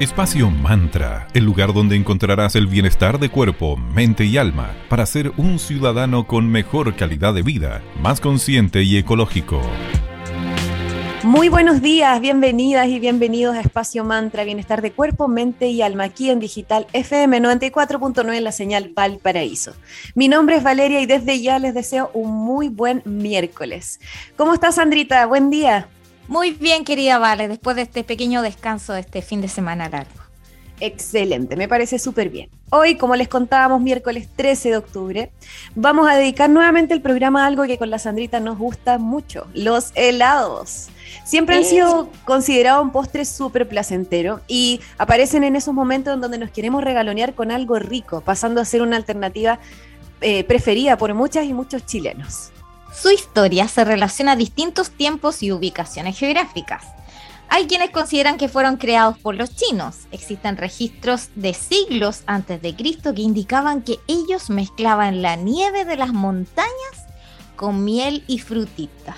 Espacio 0.00 0.50
Mantra, 0.50 1.28
el 1.34 1.44
lugar 1.44 1.74
donde 1.74 1.94
encontrarás 1.94 2.56
el 2.56 2.66
bienestar 2.66 3.18
de 3.18 3.28
cuerpo, 3.28 3.76
mente 3.76 4.24
y 4.24 4.38
alma 4.38 4.74
para 4.88 5.04
ser 5.04 5.30
un 5.36 5.58
ciudadano 5.58 6.26
con 6.26 6.48
mejor 6.50 6.96
calidad 6.96 7.34
de 7.34 7.42
vida, 7.42 7.82
más 8.00 8.18
consciente 8.18 8.82
y 8.82 8.96
ecológico. 8.96 9.60
Muy 11.22 11.50
buenos 11.50 11.82
días, 11.82 12.18
bienvenidas 12.18 12.88
y 12.88 12.98
bienvenidos 12.98 13.54
a 13.54 13.60
Espacio 13.60 14.02
Mantra, 14.02 14.44
Bienestar 14.44 14.80
de 14.80 14.90
Cuerpo, 14.90 15.28
Mente 15.28 15.68
y 15.68 15.82
Alma, 15.82 16.04
aquí 16.04 16.30
en 16.30 16.40
Digital 16.40 16.86
FM 16.94 17.42
94.9 17.42 18.34
en 18.34 18.44
la 18.44 18.52
señal 18.52 18.92
Valparaíso. 18.96 19.74
Mi 20.14 20.28
nombre 20.28 20.56
es 20.56 20.62
Valeria 20.62 21.02
y 21.02 21.04
desde 21.04 21.42
ya 21.42 21.58
les 21.58 21.74
deseo 21.74 22.10
un 22.14 22.32
muy 22.32 22.70
buen 22.70 23.02
miércoles. 23.04 24.00
¿Cómo 24.38 24.54
estás, 24.54 24.76
Sandrita? 24.76 25.26
Buen 25.26 25.50
día. 25.50 25.90
Muy 26.30 26.52
bien, 26.52 26.84
querida 26.84 27.18
Vale, 27.18 27.48
después 27.48 27.74
de 27.74 27.82
este 27.82 28.04
pequeño 28.04 28.40
descanso 28.40 28.92
de 28.92 29.00
este 29.00 29.20
fin 29.20 29.40
de 29.40 29.48
semana 29.48 29.88
largo. 29.88 30.12
Excelente, 30.78 31.56
me 31.56 31.66
parece 31.66 31.98
súper 31.98 32.30
bien. 32.30 32.48
Hoy, 32.70 32.94
como 32.94 33.16
les 33.16 33.26
contábamos, 33.26 33.80
miércoles 33.80 34.28
13 34.36 34.70
de 34.70 34.76
octubre, 34.76 35.32
vamos 35.74 36.08
a 36.08 36.14
dedicar 36.14 36.48
nuevamente 36.48 36.94
el 36.94 37.02
programa 37.02 37.42
a 37.42 37.46
algo 37.48 37.64
que 37.64 37.78
con 37.78 37.90
la 37.90 37.98
Sandrita 37.98 38.38
nos 38.38 38.58
gusta 38.58 38.98
mucho, 38.98 39.48
los 39.54 39.90
helados. 39.96 40.86
Siempre 41.24 41.56
han 41.56 41.64
sido 41.64 42.08
considerados 42.24 42.84
un 42.84 42.92
postre 42.92 43.24
súper 43.24 43.68
placentero 43.68 44.40
y 44.46 44.80
aparecen 44.98 45.42
en 45.42 45.56
esos 45.56 45.74
momentos 45.74 46.14
en 46.14 46.20
donde 46.20 46.38
nos 46.38 46.52
queremos 46.52 46.84
regalonear 46.84 47.34
con 47.34 47.50
algo 47.50 47.80
rico, 47.80 48.20
pasando 48.20 48.60
a 48.60 48.64
ser 48.64 48.82
una 48.82 48.96
alternativa 48.96 49.58
eh, 50.20 50.44
preferida 50.44 50.96
por 50.96 51.12
muchas 51.12 51.44
y 51.46 51.52
muchos 51.54 51.84
chilenos. 51.86 52.52
Su 52.92 53.10
historia 53.10 53.68
se 53.68 53.84
relaciona 53.84 54.32
a 54.32 54.36
distintos 54.36 54.90
tiempos 54.90 55.42
y 55.42 55.52
ubicaciones 55.52 56.18
geográficas. 56.18 56.84
Hay 57.48 57.66
quienes 57.66 57.90
consideran 57.90 58.36
que 58.36 58.48
fueron 58.48 58.76
creados 58.76 59.18
por 59.18 59.34
los 59.34 59.54
chinos. 59.56 60.06
Existen 60.12 60.56
registros 60.56 61.30
de 61.34 61.52
siglos 61.52 62.22
antes 62.26 62.62
de 62.62 62.76
Cristo 62.76 63.14
que 63.14 63.22
indicaban 63.22 63.82
que 63.82 63.98
ellos 64.06 64.50
mezclaban 64.50 65.22
la 65.22 65.36
nieve 65.36 65.84
de 65.84 65.96
las 65.96 66.12
montañas 66.12 66.70
con 67.56 67.84
miel 67.84 68.22
y 68.26 68.38
frutitas. 68.38 69.16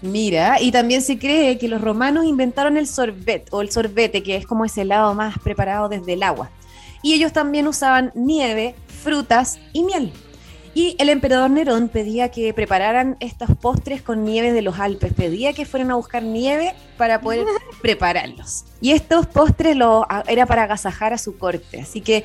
Mira, 0.00 0.60
y 0.60 0.72
también 0.72 1.02
se 1.02 1.18
cree 1.18 1.58
que 1.58 1.68
los 1.68 1.80
romanos 1.80 2.24
inventaron 2.24 2.76
el 2.76 2.88
sorbet 2.88 3.46
o 3.52 3.62
el 3.62 3.70
sorbete, 3.70 4.24
que 4.24 4.34
es 4.34 4.46
como 4.46 4.64
ese 4.64 4.82
helado 4.82 5.14
más 5.14 5.38
preparado 5.38 5.88
desde 5.88 6.14
el 6.14 6.24
agua. 6.24 6.50
Y 7.02 7.14
ellos 7.14 7.32
también 7.32 7.68
usaban 7.68 8.10
nieve, 8.14 8.74
frutas 9.02 9.60
y 9.72 9.84
miel. 9.84 10.12
Y 10.74 10.96
el 10.98 11.10
emperador 11.10 11.50
Nerón 11.50 11.88
pedía 11.88 12.30
que 12.30 12.54
prepararan 12.54 13.16
estos 13.20 13.50
postres 13.56 14.00
con 14.00 14.24
nieve 14.24 14.52
de 14.52 14.62
los 14.62 14.78
Alpes, 14.78 15.12
pedía 15.12 15.52
que 15.52 15.66
fueran 15.66 15.90
a 15.90 15.96
buscar 15.96 16.22
nieve 16.22 16.74
para 16.96 17.20
poder 17.20 17.44
prepararlos. 17.82 18.64
Y 18.80 18.92
estos 18.92 19.26
postres 19.26 19.76
lo, 19.76 20.06
era 20.26 20.46
para 20.46 20.62
agasajar 20.62 21.12
a 21.12 21.18
su 21.18 21.36
corte, 21.36 21.82
así 21.82 22.00
que 22.00 22.24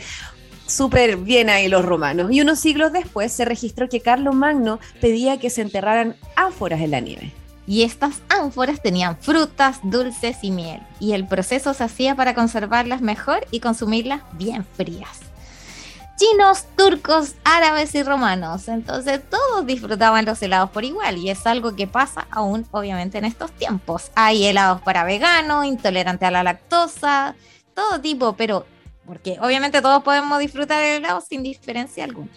súper 0.66 1.18
bien 1.18 1.50
ahí 1.50 1.68
los 1.68 1.84
romanos. 1.84 2.32
Y 2.32 2.40
unos 2.40 2.60
siglos 2.60 2.94
después 2.94 3.34
se 3.34 3.44
registró 3.44 3.90
que 3.90 4.00
Carlos 4.00 4.34
Magno 4.34 4.80
pedía 5.02 5.40
que 5.40 5.50
se 5.50 5.62
enterraran 5.62 6.16
ánforas 6.38 6.80
en 6.80 6.92
la 6.92 7.02
nieve. 7.02 7.34
Y 7.70 7.84
estas 7.84 8.22
ánforas 8.30 8.82
tenían 8.82 9.18
frutas, 9.18 9.80
dulces 9.84 10.38
y 10.42 10.52
miel. 10.52 10.80
Y 11.02 11.12
el 11.12 11.28
proceso 11.28 11.74
se 11.74 11.84
hacía 11.84 12.16
para 12.16 12.34
conservarlas 12.34 13.02
mejor 13.02 13.46
y 13.52 13.60
consumirlas 13.60 14.22
bien 14.38 14.66
frías 14.78 15.27
chinos, 16.18 16.66
turcos, 16.76 17.36
árabes 17.44 17.94
y 17.96 18.04
romanos. 18.04 18.68
Entonces 18.68 19.22
todos 19.30 19.66
disfrutaban 19.66 20.26
los 20.26 20.42
helados 20.42 20.72
por 20.72 20.84
igual 20.84 21.18
y 21.18 21.30
es 21.30 21.46
algo 21.48 21.76
que 21.76 21.88
pasa 21.88 22.28
aún 22.32 22.66
obviamente 22.72 23.18
en 23.18 23.26
estos 23.26 23.52
tiempos. 23.52 24.12
Hay 24.16 24.46
helados 24.46 24.82
para 24.82 25.04
veganos, 25.04 25.66
intolerante 25.66 26.26
a 26.26 26.32
la 26.32 26.44
lactosa, 26.44 27.36
todo 27.74 28.02
tipo, 28.02 28.34
pero 28.34 28.66
porque 29.06 29.38
obviamente 29.42 29.82
todos 29.82 30.04
podemos 30.04 30.40
disfrutar 30.40 30.82
del 30.82 31.04
helado 31.04 31.22
sin 31.22 31.44
diferencia 31.44 32.04
alguna. 32.04 32.30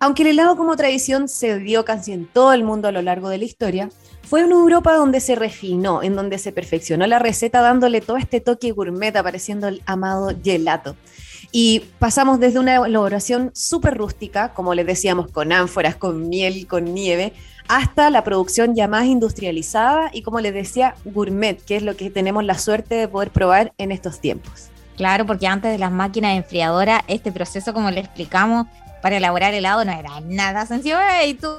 Aunque 0.00 0.22
el 0.22 0.28
helado 0.28 0.56
como 0.56 0.76
tradición 0.76 1.28
se 1.28 1.58
dio 1.58 1.84
casi 1.84 2.12
en 2.12 2.26
todo 2.26 2.52
el 2.52 2.64
mundo 2.64 2.88
a 2.88 2.92
lo 2.92 3.02
largo 3.02 3.28
de 3.28 3.38
la 3.38 3.44
historia, 3.44 3.90
fue 4.22 4.40
en 4.40 4.52
Europa 4.52 4.94
donde 4.94 5.20
se 5.20 5.34
refinó, 5.34 6.02
en 6.02 6.16
donde 6.16 6.38
se 6.38 6.52
perfeccionó 6.52 7.06
la 7.06 7.18
receta 7.18 7.60
dándole 7.60 8.00
todo 8.00 8.16
este 8.16 8.40
toque 8.40 8.72
gourmet 8.72 9.14
apareciendo 9.16 9.68
el 9.68 9.82
amado 9.86 10.32
gelato. 10.42 10.96
Y 11.56 11.84
pasamos 12.00 12.40
desde 12.40 12.58
una 12.58 12.84
elaboración 12.84 13.52
súper 13.54 13.96
rústica, 13.96 14.52
como 14.54 14.74
les 14.74 14.86
decíamos, 14.86 15.30
con 15.30 15.52
ánforas, 15.52 15.94
con 15.94 16.28
miel, 16.28 16.66
con 16.66 16.92
nieve, 16.92 17.32
hasta 17.68 18.10
la 18.10 18.24
producción 18.24 18.74
ya 18.74 18.88
más 18.88 19.04
industrializada 19.04 20.10
y, 20.12 20.22
como 20.22 20.40
les 20.40 20.52
decía, 20.52 20.96
gourmet, 21.04 21.64
que 21.64 21.76
es 21.76 21.84
lo 21.84 21.96
que 21.96 22.10
tenemos 22.10 22.42
la 22.42 22.58
suerte 22.58 22.96
de 22.96 23.06
poder 23.06 23.30
probar 23.30 23.72
en 23.78 23.92
estos 23.92 24.20
tiempos. 24.20 24.66
Claro, 24.96 25.26
porque 25.26 25.46
antes 25.46 25.70
de 25.70 25.78
las 25.78 25.92
máquinas 25.92 26.36
enfriadoras, 26.36 27.02
este 27.06 27.30
proceso, 27.30 27.72
como 27.72 27.88
le 27.92 28.00
explicamos, 28.00 28.66
para 29.00 29.18
elaborar 29.18 29.54
helado 29.54 29.84
no 29.84 29.92
era 29.92 30.20
nada 30.22 30.66
sencillo. 30.66 30.98
Y 31.24 31.34
tú, 31.34 31.50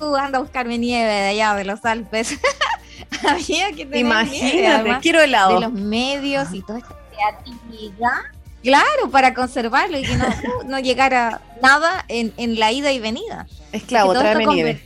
tú 0.00 0.16
anda 0.16 0.38
a 0.38 0.40
buscarme 0.40 0.76
nieve 0.76 1.08
de 1.08 1.28
allá 1.28 1.54
de 1.54 1.64
los 1.64 1.84
Alpes. 1.84 2.36
Había 3.24 3.70
que 3.70 3.86
tener 3.86 4.00
Imagínate, 4.00 4.98
quiero 5.02 5.20
helado. 5.20 5.54
De 5.54 5.60
los 5.60 5.72
medios 5.72 6.52
y 6.52 6.62
toda 6.62 6.80
esta 6.80 6.96
creatividad 7.12 8.35
Claro, 8.62 9.10
para 9.10 9.34
conservarlo 9.34 9.98
y 9.98 10.02
que 10.02 10.16
no, 10.16 10.26
no 10.66 10.78
llegara 10.80 11.40
nada 11.62 12.04
en, 12.08 12.58
la 12.58 12.72
ida 12.72 12.92
y 12.92 12.98
venida. 12.98 13.46
Esclavo, 13.72 14.12
tráeme 14.12 14.46
nieve. 14.46 14.82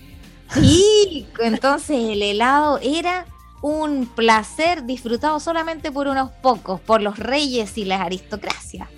Sí, 0.53 1.27
entonces 1.39 1.97
el 1.97 2.23
helado 2.23 2.81
era 2.83 3.27
un 3.63 4.07
placer 4.07 4.85
disfrutado 4.85 5.39
solamente 5.39 5.93
por 5.93 6.09
unos 6.09 6.31
pocos, 6.31 6.81
por 6.81 7.03
los 7.03 7.19
reyes 7.19 7.79
y 7.79 7.85
las 7.85 8.01
aristocracias. 8.01 8.89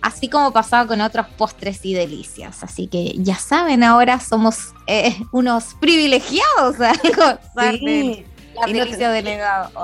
Así 0.00 0.28
como 0.28 0.52
pasaba 0.52 0.86
con 0.86 1.00
otros 1.00 1.26
postres 1.36 1.84
y 1.84 1.94
delicias. 1.94 2.62
Así 2.62 2.86
que 2.86 3.14
ya 3.16 3.36
saben, 3.36 3.82
ahora 3.82 4.20
somos 4.20 4.72
eh, 4.86 5.16
unos 5.32 5.74
privilegiados 5.80 6.76
sí 7.80 8.24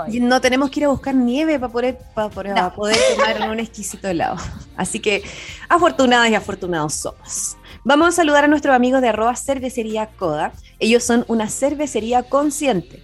y 0.09 0.21
no, 0.21 0.29
No 0.29 0.41
tenemos 0.41 0.71
que 0.71 0.81
ir 0.81 0.87
a 0.87 0.89
buscar 0.89 1.15
nieve 1.15 1.59
para 1.59 1.73
poder, 1.73 1.99
para 2.15 2.31
poder, 2.75 2.97
tomar 3.17 3.51
un 3.51 3.61
exquisito 3.61 4.09
helado. 4.09 4.37
Así 4.77 5.01
que 5.01 5.23
afortunadas 5.69 6.31
y 6.31 6.35
afortunados 6.35 6.95
somos. 6.95 7.57
Vamos 7.85 8.09
a 8.09 8.13
saludar 8.13 8.45
a 8.45 8.49
nuestros 8.49 8.75
amigos 8.75 9.03
de 9.03 9.09
arroba 9.09 9.35
cervecería 9.37 10.07
Coda. 10.07 10.53
Ellos 10.79 11.03
son 11.03 11.25
una 11.29 11.49
cervecería 11.49 12.23
consciente. 12.23 13.03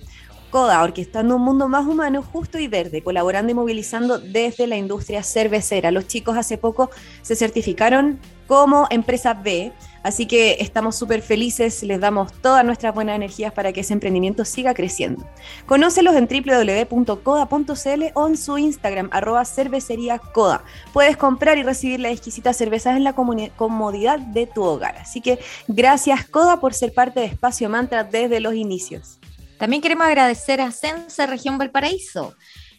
Coda, 0.50 0.82
orquestando 0.82 1.36
un 1.36 1.42
mundo 1.42 1.68
más 1.68 1.86
humano, 1.86 2.22
justo 2.22 2.58
y 2.58 2.68
verde, 2.68 3.02
colaborando 3.02 3.52
y 3.52 3.54
movilizando 3.54 4.18
desde 4.18 4.66
la 4.66 4.76
industria 4.76 5.22
cervecera. 5.22 5.90
Los 5.90 6.06
chicos 6.06 6.36
hace 6.36 6.58
poco 6.58 6.90
se 7.22 7.36
certificaron 7.36 8.18
como 8.46 8.86
empresa 8.90 9.34
B 9.34 9.72
Así 10.02 10.26
que 10.26 10.56
estamos 10.60 10.96
súper 10.96 11.22
felices, 11.22 11.82
les 11.82 12.00
damos 12.00 12.32
todas 12.32 12.64
nuestras 12.64 12.94
buenas 12.94 13.16
energías 13.16 13.52
para 13.52 13.72
que 13.72 13.80
ese 13.80 13.92
emprendimiento 13.92 14.44
siga 14.44 14.72
creciendo. 14.74 15.26
Conócelos 15.66 16.14
en 16.14 16.28
www.coda.cl 16.28 18.02
o 18.14 18.28
en 18.28 18.36
su 18.36 18.58
Instagram, 18.58 19.08
arroba 19.12 19.44
cervecería 19.44 20.18
coda. 20.18 20.64
Puedes 20.92 21.16
comprar 21.16 21.58
y 21.58 21.62
recibir 21.62 22.00
las 22.00 22.12
exquisitas 22.12 22.56
cervezas 22.56 22.96
en 22.96 23.04
la 23.04 23.12
comodidad 23.12 24.18
de 24.18 24.46
tu 24.46 24.62
hogar. 24.62 24.96
Así 24.98 25.20
que 25.20 25.38
gracias 25.66 26.26
Coda 26.26 26.60
por 26.60 26.74
ser 26.74 26.94
parte 26.94 27.20
de 27.20 27.26
Espacio 27.26 27.68
Mantra 27.68 28.04
desde 28.04 28.40
los 28.40 28.54
inicios. 28.54 29.17
También 29.58 29.82
queremos 29.82 30.06
agradecer 30.06 30.60
a 30.60 30.70
Sense 30.70 31.26
Región 31.26 31.58
Valparaíso. 31.58 32.34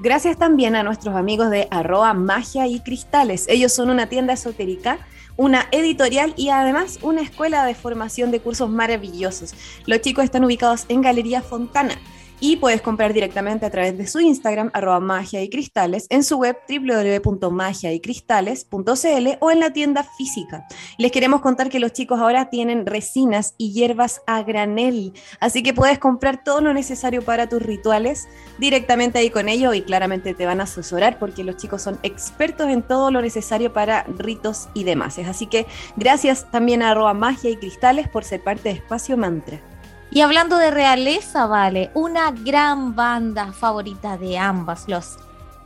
Gracias 0.00 0.36
también 0.36 0.74
a 0.74 0.82
nuestros 0.82 1.14
amigos 1.14 1.48
de 1.48 1.68
arroba 1.70 2.12
magia 2.12 2.66
y 2.66 2.80
cristales. 2.80 3.46
Ellos 3.48 3.72
son 3.72 3.88
una 3.88 4.08
tienda 4.08 4.32
esotérica, 4.32 4.98
una 5.36 5.68
editorial 5.72 6.34
y 6.36 6.50
además 6.50 6.98
una 7.02 7.22
escuela 7.22 7.64
de 7.64 7.74
formación 7.74 8.30
de 8.30 8.40
cursos 8.40 8.70
maravillosos. 8.70 9.54
Los 9.86 10.00
chicos 10.00 10.24
están 10.24 10.44
ubicados 10.44 10.86
en 10.88 11.00
Galería 11.02 11.42
Fontana 11.42 11.98
y 12.42 12.56
puedes 12.56 12.82
comprar 12.82 13.12
directamente 13.12 13.64
a 13.64 13.70
través 13.70 13.96
de 13.96 14.08
su 14.08 14.18
Instagram, 14.18 14.72
arroba 14.74 14.98
magia 14.98 15.44
y 15.44 15.48
cristales, 15.48 16.08
en 16.10 16.24
su 16.24 16.38
web 16.38 16.58
www.magiaycristales.cl 16.68 19.28
o 19.38 19.52
en 19.52 19.60
la 19.60 19.72
tienda 19.72 20.02
física. 20.02 20.66
Les 20.98 21.12
queremos 21.12 21.40
contar 21.40 21.68
que 21.68 21.78
los 21.78 21.92
chicos 21.92 22.18
ahora 22.18 22.50
tienen 22.50 22.84
resinas 22.84 23.54
y 23.58 23.72
hierbas 23.72 24.22
a 24.26 24.42
granel, 24.42 25.12
así 25.38 25.62
que 25.62 25.72
puedes 25.72 26.00
comprar 26.00 26.42
todo 26.42 26.60
lo 26.60 26.74
necesario 26.74 27.22
para 27.22 27.48
tus 27.48 27.62
rituales 27.62 28.26
directamente 28.58 29.20
ahí 29.20 29.30
con 29.30 29.48
ellos 29.48 29.76
y 29.76 29.82
claramente 29.82 30.34
te 30.34 30.44
van 30.44 30.60
a 30.60 30.64
asesorar 30.64 31.20
porque 31.20 31.44
los 31.44 31.58
chicos 31.58 31.82
son 31.82 32.00
expertos 32.02 32.68
en 32.70 32.82
todo 32.82 33.12
lo 33.12 33.22
necesario 33.22 33.72
para 33.72 34.02
ritos 34.18 34.68
y 34.74 34.82
demás. 34.82 35.16
Así 35.20 35.46
que 35.46 35.68
gracias 35.94 36.50
también 36.50 36.82
a 36.82 36.90
arroba 36.90 37.14
magia 37.14 37.50
y 37.50 37.56
cristales 37.56 38.08
por 38.08 38.24
ser 38.24 38.42
parte 38.42 38.70
de 38.70 38.74
Espacio 38.74 39.16
Mantra. 39.16 39.60
Y 40.14 40.20
hablando 40.20 40.58
de 40.58 40.70
realeza, 40.70 41.46
vale, 41.46 41.90
una 41.94 42.32
gran 42.32 42.94
banda 42.94 43.50
favorita 43.50 44.18
de 44.18 44.36
ambas, 44.36 44.86
los 44.86 45.16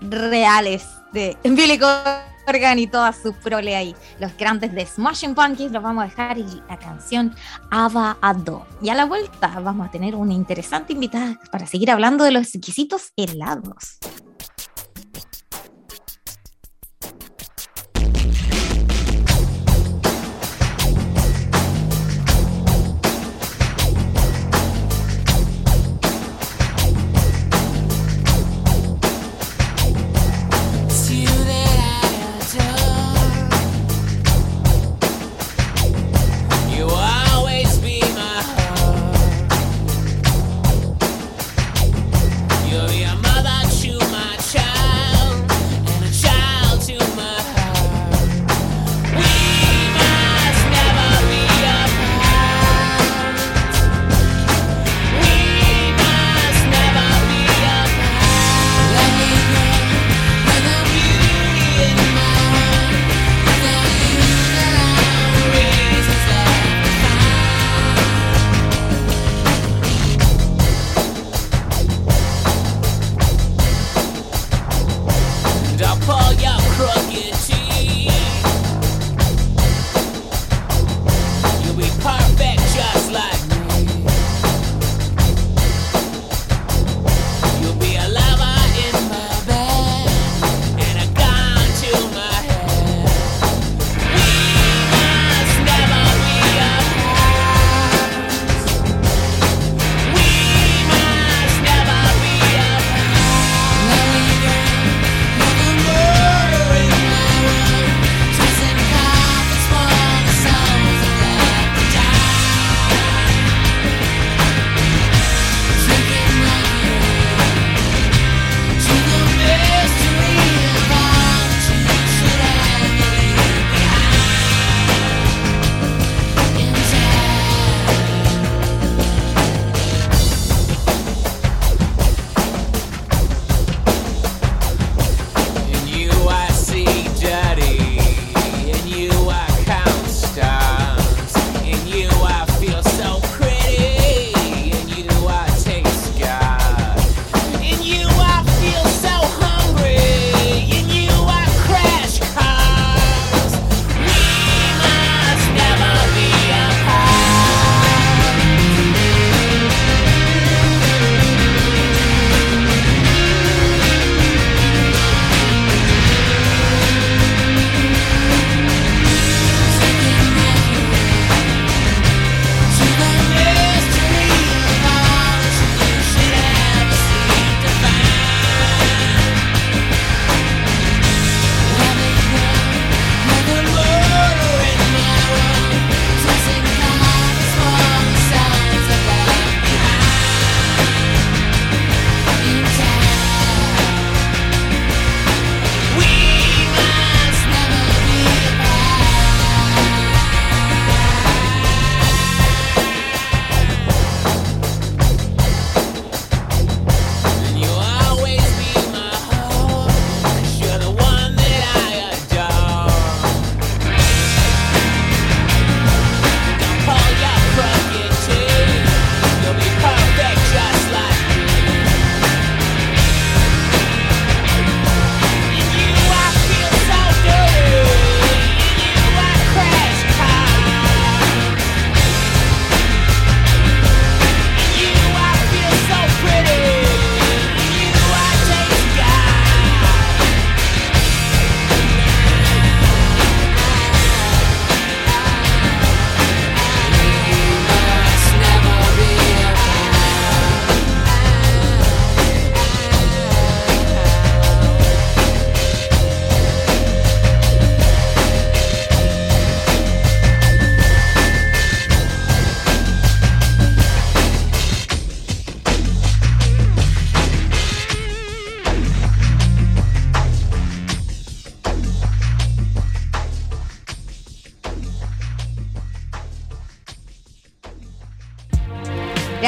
reales 0.01 0.87
de 1.13 1.37
Billy 1.43 1.77
Corgan 1.77 2.79
y 2.79 2.87
toda 2.87 3.13
su 3.13 3.33
prole 3.33 3.75
ahí. 3.75 3.97
Los 4.21 4.37
grandes 4.37 4.73
de 4.73 4.87
Smashing 4.87 5.35
Pumpkins 5.35 5.73
los 5.73 5.83
vamos 5.83 6.05
a 6.05 6.07
dejar 6.07 6.39
y 6.39 6.63
la 6.69 6.79
canción 6.79 7.35
Ava 7.73 8.19
Adon. 8.21 8.63
Y 8.81 8.91
a 8.91 8.95
la 8.95 9.07
vuelta 9.07 9.49
vamos 9.59 9.89
a 9.89 9.91
tener 9.91 10.15
una 10.15 10.35
interesante 10.35 10.93
invitada 10.93 11.41
para 11.51 11.67
seguir 11.67 11.91
hablando 11.91 12.23
de 12.23 12.31
los 12.31 12.55
exquisitos 12.55 13.13
helados. 13.17 13.99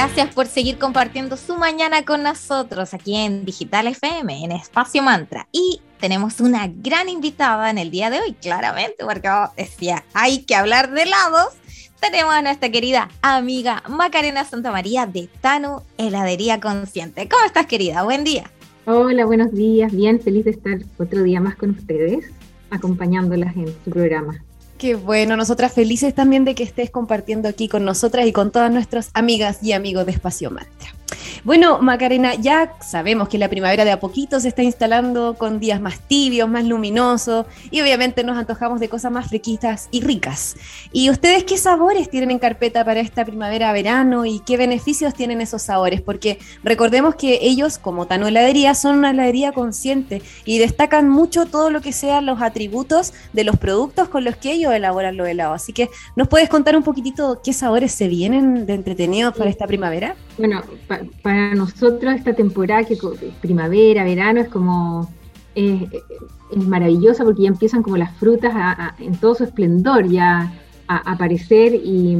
Gracias 0.00 0.32
por 0.32 0.46
seguir 0.46 0.78
compartiendo 0.78 1.36
su 1.36 1.56
mañana 1.56 2.04
con 2.04 2.22
nosotros 2.22 2.94
aquí 2.94 3.16
en 3.16 3.44
Digital 3.44 3.88
FM, 3.88 4.44
en 4.44 4.52
Espacio 4.52 5.02
Mantra. 5.02 5.48
Y 5.50 5.80
tenemos 5.98 6.38
una 6.38 6.68
gran 6.72 7.08
invitada 7.08 7.68
en 7.68 7.78
el 7.78 7.90
día 7.90 8.08
de 8.08 8.20
hoy, 8.20 8.32
claramente, 8.34 9.04
porque 9.04 9.28
decía, 9.56 10.04
hay 10.14 10.44
que 10.44 10.54
hablar 10.54 10.92
de 10.92 11.02
helados. 11.02 11.48
Tenemos 12.00 12.32
a 12.32 12.42
nuestra 12.42 12.70
querida 12.70 13.08
amiga 13.22 13.82
Macarena 13.88 14.44
Santamaría 14.44 15.06
de 15.06 15.28
Tanu 15.40 15.82
Heladería 15.96 16.60
Consciente. 16.60 17.28
¿Cómo 17.28 17.44
estás, 17.44 17.66
querida? 17.66 18.04
Buen 18.04 18.22
día. 18.22 18.48
Hola, 18.86 19.26
buenos 19.26 19.52
días. 19.52 19.90
Bien, 19.90 20.20
feliz 20.20 20.44
de 20.44 20.52
estar 20.52 20.78
otro 20.98 21.24
día 21.24 21.40
más 21.40 21.56
con 21.56 21.70
ustedes, 21.70 22.30
acompañándolas 22.70 23.56
en 23.56 23.66
su 23.84 23.90
programa. 23.90 24.44
Qué 24.78 24.94
bueno, 24.94 25.36
nosotras 25.36 25.72
felices 25.72 26.14
también 26.14 26.44
de 26.44 26.54
que 26.54 26.62
estés 26.62 26.88
compartiendo 26.90 27.48
aquí 27.48 27.68
con 27.68 27.84
nosotras 27.84 28.26
y 28.26 28.32
con 28.32 28.52
todas 28.52 28.70
nuestras 28.70 29.10
amigas 29.12 29.58
y 29.60 29.72
amigos 29.72 30.06
de 30.06 30.12
Espacio 30.12 30.52
Mantra. 30.52 30.97
Bueno, 31.44 31.80
Macarena, 31.80 32.34
ya 32.34 32.74
sabemos 32.80 33.28
que 33.28 33.38
la 33.38 33.48
primavera 33.48 33.84
de 33.84 33.92
a 33.92 34.00
poquito 34.00 34.40
se 34.40 34.48
está 34.48 34.62
instalando 34.62 35.34
con 35.34 35.60
días 35.60 35.80
más 35.80 36.00
tibios, 36.00 36.48
más 36.48 36.64
luminosos 36.64 37.46
y 37.70 37.80
obviamente 37.80 38.24
nos 38.24 38.36
antojamos 38.36 38.80
de 38.80 38.88
cosas 38.88 39.12
más 39.12 39.28
friquitas 39.28 39.88
y 39.90 40.00
ricas. 40.02 40.56
¿Y 40.92 41.10
ustedes 41.10 41.44
qué 41.44 41.56
sabores 41.56 42.10
tienen 42.10 42.30
en 42.30 42.38
carpeta 42.38 42.84
para 42.84 43.00
esta 43.00 43.24
primavera-verano 43.24 44.26
y 44.26 44.40
qué 44.40 44.56
beneficios 44.56 45.14
tienen 45.14 45.40
esos 45.40 45.62
sabores? 45.62 46.00
Porque 46.02 46.38
recordemos 46.62 47.14
que 47.14 47.38
ellos, 47.42 47.78
como 47.78 48.06
Tano 48.06 48.26
Heladería, 48.26 48.74
son 48.74 48.98
una 48.98 49.10
heladería 49.10 49.52
consciente 49.52 50.22
y 50.44 50.58
destacan 50.58 51.08
mucho 51.08 51.46
todo 51.46 51.70
lo 51.70 51.80
que 51.80 51.92
sean 51.92 52.26
los 52.26 52.42
atributos 52.42 53.12
de 53.32 53.44
los 53.44 53.56
productos 53.56 54.08
con 54.08 54.24
los 54.24 54.36
que 54.36 54.52
ellos 54.52 54.72
elaboran 54.72 55.16
los 55.16 55.28
helados. 55.28 55.62
Así 55.62 55.72
que, 55.72 55.88
¿nos 56.16 56.28
puedes 56.28 56.48
contar 56.48 56.76
un 56.76 56.82
poquitito 56.82 57.40
qué 57.42 57.52
sabores 57.52 57.92
se 57.92 58.08
vienen 58.08 58.66
de 58.66 58.74
entretenidos 58.74 59.36
para 59.36 59.50
esta 59.50 59.66
primavera? 59.66 60.16
Bueno, 60.36 60.62
para 61.22 61.54
nosotros 61.54 62.14
esta 62.14 62.34
temporada, 62.34 62.84
que 62.84 62.96
primavera, 63.40 64.04
verano, 64.04 64.40
es 64.40 64.48
como 64.48 65.12
es, 65.54 65.88
maravillosa 66.56 67.24
porque 67.24 67.42
ya 67.42 67.48
empiezan 67.48 67.82
como 67.82 67.96
las 67.96 68.14
frutas 68.16 68.54
en 68.98 69.16
todo 69.16 69.34
su 69.34 69.44
esplendor 69.44 70.08
ya 70.08 70.52
a, 70.86 71.12
aparecer 71.12 71.74
y 71.74 72.16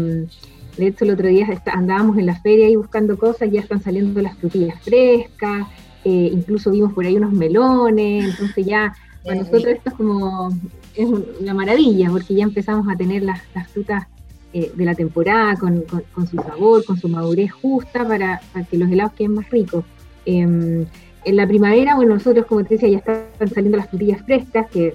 de 0.77 0.87
hecho 0.87 1.05
el 1.05 1.13
otro 1.13 1.29
día 1.29 1.47
andábamos 1.73 2.19
en 2.19 2.27
la 2.27 2.39
feria 2.41 2.69
y 2.69 2.77
buscando 2.77 3.19
cosas, 3.19 3.51
ya 3.51 3.61
están 3.61 3.83
saliendo 3.83 4.21
las 4.21 4.37
frutillas 4.37 4.81
frescas, 4.83 5.67
eh, 6.05 6.31
incluso 6.33 6.71
vimos 6.71 6.93
por 6.93 7.07
ahí 7.07 7.17
unos 7.17 7.33
melones, 7.33 8.25
entonces 8.25 8.67
ya 8.67 8.95
para 9.25 9.37
nosotros 9.37 9.67
esto 9.67 9.91
es 9.91 9.95
como 9.95 10.51
es 10.95 11.09
una 11.41 11.55
maravilla 11.55 12.11
porque 12.11 12.35
ya 12.35 12.45
empezamos 12.45 12.87
a 12.89 12.97
tener 12.97 13.23
las, 13.23 13.41
las 13.55 13.69
frutas 13.69 14.07
eh, 14.55 14.73
de 14.75 14.85
la 14.87 14.95
temporada, 14.95 15.57
con, 15.57 15.85
su 16.27 16.37
sabor, 16.37 16.83
con 16.83 16.97
su 16.97 17.07
madurez 17.07 17.53
justa 17.53 18.09
para, 18.09 18.41
que 18.71 18.79
los 18.79 18.91
helados 18.91 19.13
queden 19.13 19.35
más 19.35 19.51
ricos. 19.51 19.85
Em, 20.25 20.87
en 21.27 21.37
la 21.37 21.47
primavera, 21.47 21.97
bueno, 21.97 22.15
nosotros, 22.15 22.47
como 22.47 22.65
te 22.65 22.77
decía, 22.77 22.89
ya 22.89 22.99
están 22.99 23.51
saliendo 23.51 23.77
las 23.77 23.91
frutillas 23.91 24.23
frescas, 24.23 24.71
que 24.71 24.95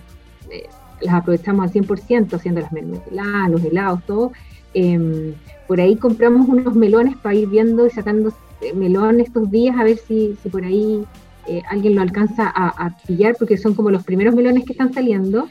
eh, 0.49 0.63
las 1.01 1.13
aprovechamos 1.13 1.65
al 1.65 1.71
100% 1.71 2.33
haciendo 2.33 2.61
las 2.61 2.71
mermeladas, 2.71 3.51
los 3.51 3.63
helados, 3.63 4.03
todo. 4.07 4.31
Em, 4.73 5.35
por 5.67 5.79
ahí 5.79 5.97
compramos 5.97 6.49
unos 6.49 6.73
melones 6.73 7.15
para 7.17 7.35
ir 7.35 7.47
viendo 7.47 7.85
y 7.85 7.91
sacando 7.91 8.33
eh, 8.61 8.73
melones 8.73 9.27
estos 9.27 9.51
días, 9.51 9.77
a 9.77 9.83
ver 9.83 9.97
si, 9.97 10.35
si 10.41 10.49
por 10.49 10.65
ahí 10.65 11.05
alguien 11.69 11.93
lo 11.93 12.01
alcanza 12.01 12.51
a, 12.55 12.97
pillar, 13.05 13.35
porque 13.37 13.57
son 13.57 13.75
como 13.75 13.91
los 13.91 14.03
primeros 14.03 14.33
melones 14.33 14.65
que 14.65 14.71
están 14.71 14.93
saliendo. 14.93 15.47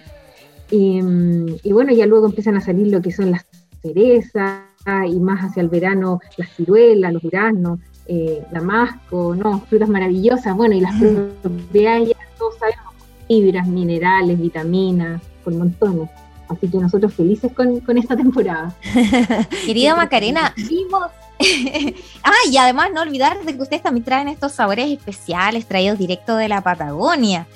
Em, 0.72 1.46
y, 1.62 1.70
bueno, 1.72 1.92
ya 1.92 2.06
luego 2.06 2.26
empiezan 2.26 2.56
a 2.56 2.60
salir 2.60 2.88
lo 2.88 3.00
que 3.00 3.12
son 3.12 3.30
las 3.30 3.44
cereza 3.82 4.64
y 5.06 5.20
más 5.20 5.44
hacia 5.44 5.62
el 5.62 5.68
verano 5.68 6.20
las 6.36 6.50
ciruelas, 6.56 7.12
los 7.12 7.22
duraznos, 7.22 7.78
eh, 8.06 8.42
damasco, 8.50 9.34
no, 9.34 9.60
frutas 9.68 9.88
maravillosas, 9.88 10.56
bueno, 10.56 10.74
y 10.74 10.80
las 10.80 10.94
propiedades 11.42 12.08
ya 12.08 12.16
todos 12.38 12.56
sabemos, 12.58 12.94
fibras, 13.28 13.66
minerales, 13.66 14.40
vitaminas, 14.40 15.22
por 15.44 15.54
montones. 15.54 16.08
Así 16.48 16.68
que 16.68 16.78
nosotros 16.78 17.14
felices 17.14 17.52
con, 17.52 17.80
con 17.80 17.96
esta 17.96 18.16
temporada. 18.16 18.74
Querida 19.66 19.96
Macarena, 19.96 20.52
vimos 20.56 21.10
ah, 22.22 22.32
y 22.50 22.56
además 22.56 22.90
no 22.94 23.00
olvidar 23.00 23.42
de 23.42 23.54
que 23.54 23.62
ustedes 23.62 23.82
también 23.82 24.04
traen 24.04 24.28
estos 24.28 24.52
sabores 24.52 24.90
especiales 24.90 25.66
traídos 25.66 25.98
directo 25.98 26.36
de 26.36 26.48
la 26.48 26.60
Patagonia. 26.60 27.46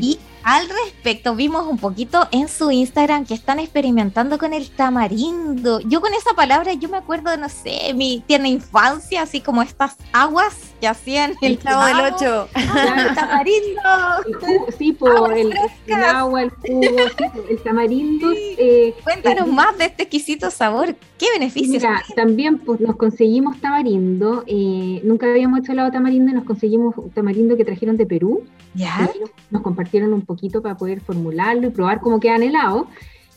Y 0.00 0.18
al 0.46 0.68
respecto, 0.68 1.34
vimos 1.34 1.66
un 1.66 1.76
poquito 1.76 2.28
en 2.30 2.46
su 2.46 2.70
Instagram 2.70 3.26
que 3.26 3.34
están 3.34 3.58
experimentando 3.58 4.38
con 4.38 4.52
el 4.52 4.70
tamarindo. 4.70 5.80
Yo 5.80 6.00
con 6.00 6.14
esa 6.14 6.34
palabra, 6.36 6.72
yo 6.74 6.88
me 6.88 6.98
acuerdo 6.98 7.32
de, 7.32 7.36
no 7.36 7.48
sé, 7.48 7.92
mi 7.94 8.22
tierna 8.24 8.46
infancia, 8.46 9.22
así 9.22 9.40
como 9.40 9.60
estas 9.60 9.96
aguas 10.12 10.54
que 10.80 10.86
hacían 10.86 11.34
el, 11.42 11.58
Chavo 11.58 11.84
del 11.86 12.14
Ocho. 12.14 12.48
Ah, 12.54 13.06
el 13.08 13.14
tamarindo. 13.16 14.70
sí, 14.78 14.92
por 14.92 15.36
el, 15.36 15.52
agua, 15.92 16.42
el 16.42 16.50
jugo, 16.50 16.96
el 17.50 17.62
tamarindo. 17.64 18.30
Eh, 18.32 18.94
Cuéntanos 19.02 19.48
más 19.48 19.76
de 19.78 19.86
este 19.86 20.04
exquisito 20.04 20.52
sabor. 20.52 20.94
¿Qué 21.18 21.26
beneficios? 21.32 21.82
Mira, 21.82 22.04
también 22.14 22.58
pues, 22.58 22.78
nos 22.80 22.94
conseguimos 22.94 23.60
tamarindo. 23.60 24.44
Eh, 24.46 25.00
nunca 25.02 25.26
habíamos 25.26 25.58
hecho 25.58 25.72
helado 25.72 25.90
tamarindo 25.90 26.30
y 26.30 26.34
nos 26.34 26.44
conseguimos 26.44 26.94
tamarindo 27.14 27.56
que 27.56 27.64
trajeron 27.64 27.96
de 27.96 28.06
Perú. 28.06 28.44
¿Ya? 28.76 29.10
nos 29.50 29.62
compartieron 29.62 30.12
un 30.12 30.22
poquito 30.22 30.62
para 30.62 30.76
poder 30.76 31.00
formularlo 31.00 31.66
y 31.66 31.70
probar 31.70 32.00
cómo 32.00 32.20
quedan 32.20 32.42
helados. 32.42 32.86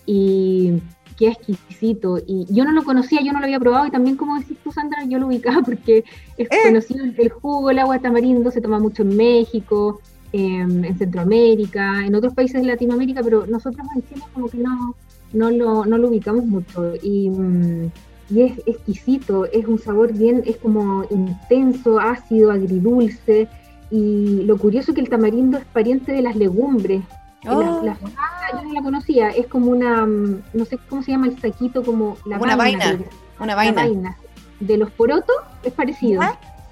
Y 0.05 0.81
qué 1.19 1.27
exquisito. 1.27 2.17
Y 2.25 2.47
yo 2.49 2.63
no 2.63 2.71
lo 2.71 2.83
conocía, 2.83 3.21
yo 3.21 3.33
no 3.33 3.39
lo 3.39 3.45
había 3.45 3.59
probado 3.59 3.85
y 3.85 3.91
también, 3.91 4.15
como 4.15 4.39
decís 4.39 4.57
tú, 4.63 4.71
Sandra, 4.71 5.03
yo 5.03 5.19
lo 5.19 5.27
ubicaba 5.27 5.61
porque 5.65 6.05
es 6.37 6.47
eh. 6.49 6.57
conocido 6.63 7.03
el 7.03 7.29
jugo, 7.29 7.69
el 7.69 7.79
agua 7.79 7.95
de 7.95 8.01
tamarindo, 8.01 8.49
se 8.49 8.61
toma 8.61 8.79
mucho 8.79 9.03
en 9.03 9.17
México, 9.17 9.99
em, 10.31 10.85
en 10.85 10.97
Centroamérica, 10.97 12.05
en 12.05 12.15
otros 12.15 12.33
países 12.33 12.61
de 12.61 12.67
Latinoamérica, 12.67 13.21
pero 13.21 13.45
nosotros 13.45 13.85
en 13.95 14.01
Chile 14.07 14.23
como 14.33 14.47
que 14.47 14.57
no, 14.57 14.95
no, 15.33 15.51
lo, 15.51 15.85
no 15.85 15.97
lo 15.97 16.07
ubicamos 16.07 16.45
mucho. 16.45 16.93
Y, 17.03 17.29
mm, 17.29 17.91
y 18.29 18.41
es 18.41 18.59
exquisito, 18.65 19.45
es 19.45 19.67
un 19.67 19.77
sabor 19.77 20.13
bien, 20.13 20.43
es 20.45 20.55
como 20.57 21.03
intenso, 21.09 21.99
ácido, 21.99 22.51
agridulce. 22.51 23.49
Y 23.91 24.43
lo 24.43 24.57
curioso 24.57 24.91
es 24.91 24.95
que 24.95 25.01
el 25.01 25.09
tamarindo 25.09 25.57
es 25.57 25.65
pariente 25.65 26.11
de 26.11 26.21
las 26.21 26.35
legumbres. 26.35 27.03
Oh. 27.47 27.61
yo 27.61 28.61
no 28.63 28.73
la 28.73 28.81
conocía, 28.81 29.29
es 29.29 29.47
como 29.47 29.71
una, 29.71 30.05
mm, 30.05 30.41
no 30.53 30.65
sé 30.65 30.77
cómo 30.89 31.01
se 31.03 31.11
llama 31.11 31.27
el 31.27 31.39
saquito, 31.39 31.83
como 31.83 32.17
la 32.25 32.37
una 32.37 32.55
vaina. 32.55 32.99
una 33.39 33.55
vaina. 33.55 34.17
De 34.59 34.77
los 34.77 34.91
porotos 34.91 35.35
es 35.63 35.71
parecido. 35.71 36.21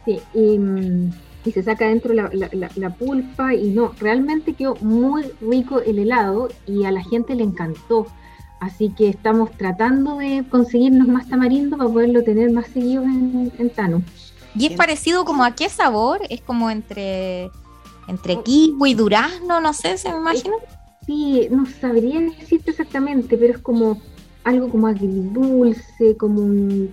Sí, 0.04 0.20
mm, 0.34 1.10
y, 1.46 1.52
se 1.52 1.64
saca 1.64 1.88
dentro 1.88 2.14
la, 2.14 2.30
la, 2.34 2.90
pulpa 2.90 3.54
y 3.54 3.70
no, 3.70 3.94
realmente 4.00 4.54
quedó 4.54 4.76
muy 4.82 5.24
rico 5.40 5.80
el 5.80 6.00
helado 6.00 6.50
y 6.66 6.84
a 6.84 6.92
la 6.92 7.02
gente 7.02 7.36
le 7.36 7.44
encantó. 7.44 8.08
Así 8.60 8.90
que 8.90 9.08
estamos 9.08 9.52
tratando 9.52 10.18
de 10.18 10.44
conseguirnos 10.50 11.08
más 11.08 11.30
tamarindo 11.30 11.78
para 11.78 11.90
poderlo 11.90 12.24
tener 12.24 12.52
más 12.52 12.68
seguido 12.68 13.04
en, 13.04 13.52
en 13.58 13.70
Tano. 13.70 14.02
¿Y 14.58 14.66
es 14.68 14.74
parecido 14.74 15.26
como 15.26 15.44
a 15.44 15.56
qué 15.56 15.70
sabor? 15.70 16.22
¿Es 16.30 16.42
como 16.42 16.70
entre, 16.70 17.50
entre 18.08 18.42
kiwi 18.42 18.92
y 18.92 18.94
durazno? 18.94 19.62
No 19.62 19.74
sé, 19.74 19.98
¿se 19.98 20.12
me 20.12 20.18
imagina? 20.18 20.56
Sí, 21.06 21.48
no 21.52 21.66
sabría 21.66 22.20
decirte 22.20 22.72
exactamente, 22.72 23.38
pero 23.38 23.54
es 23.54 23.60
como 23.60 24.02
algo 24.44 24.70
como 24.70 24.88
agridulce, 24.88 26.18
como 26.18 26.42
un, 26.42 26.92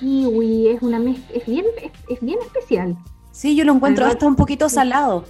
kiwi, 0.00 0.68
es 0.68 0.82
una 0.82 0.98
mezcla, 0.98 1.36
es 1.36 1.46
bien, 1.46 1.64
es, 2.08 2.20
bien 2.20 2.38
especial. 2.40 2.96
Sí, 3.32 3.54
yo 3.54 3.64
lo 3.64 3.74
encuentro 3.74 4.06
hasta 4.06 4.26
un 4.26 4.36
poquito 4.36 4.68
salado. 4.68 5.24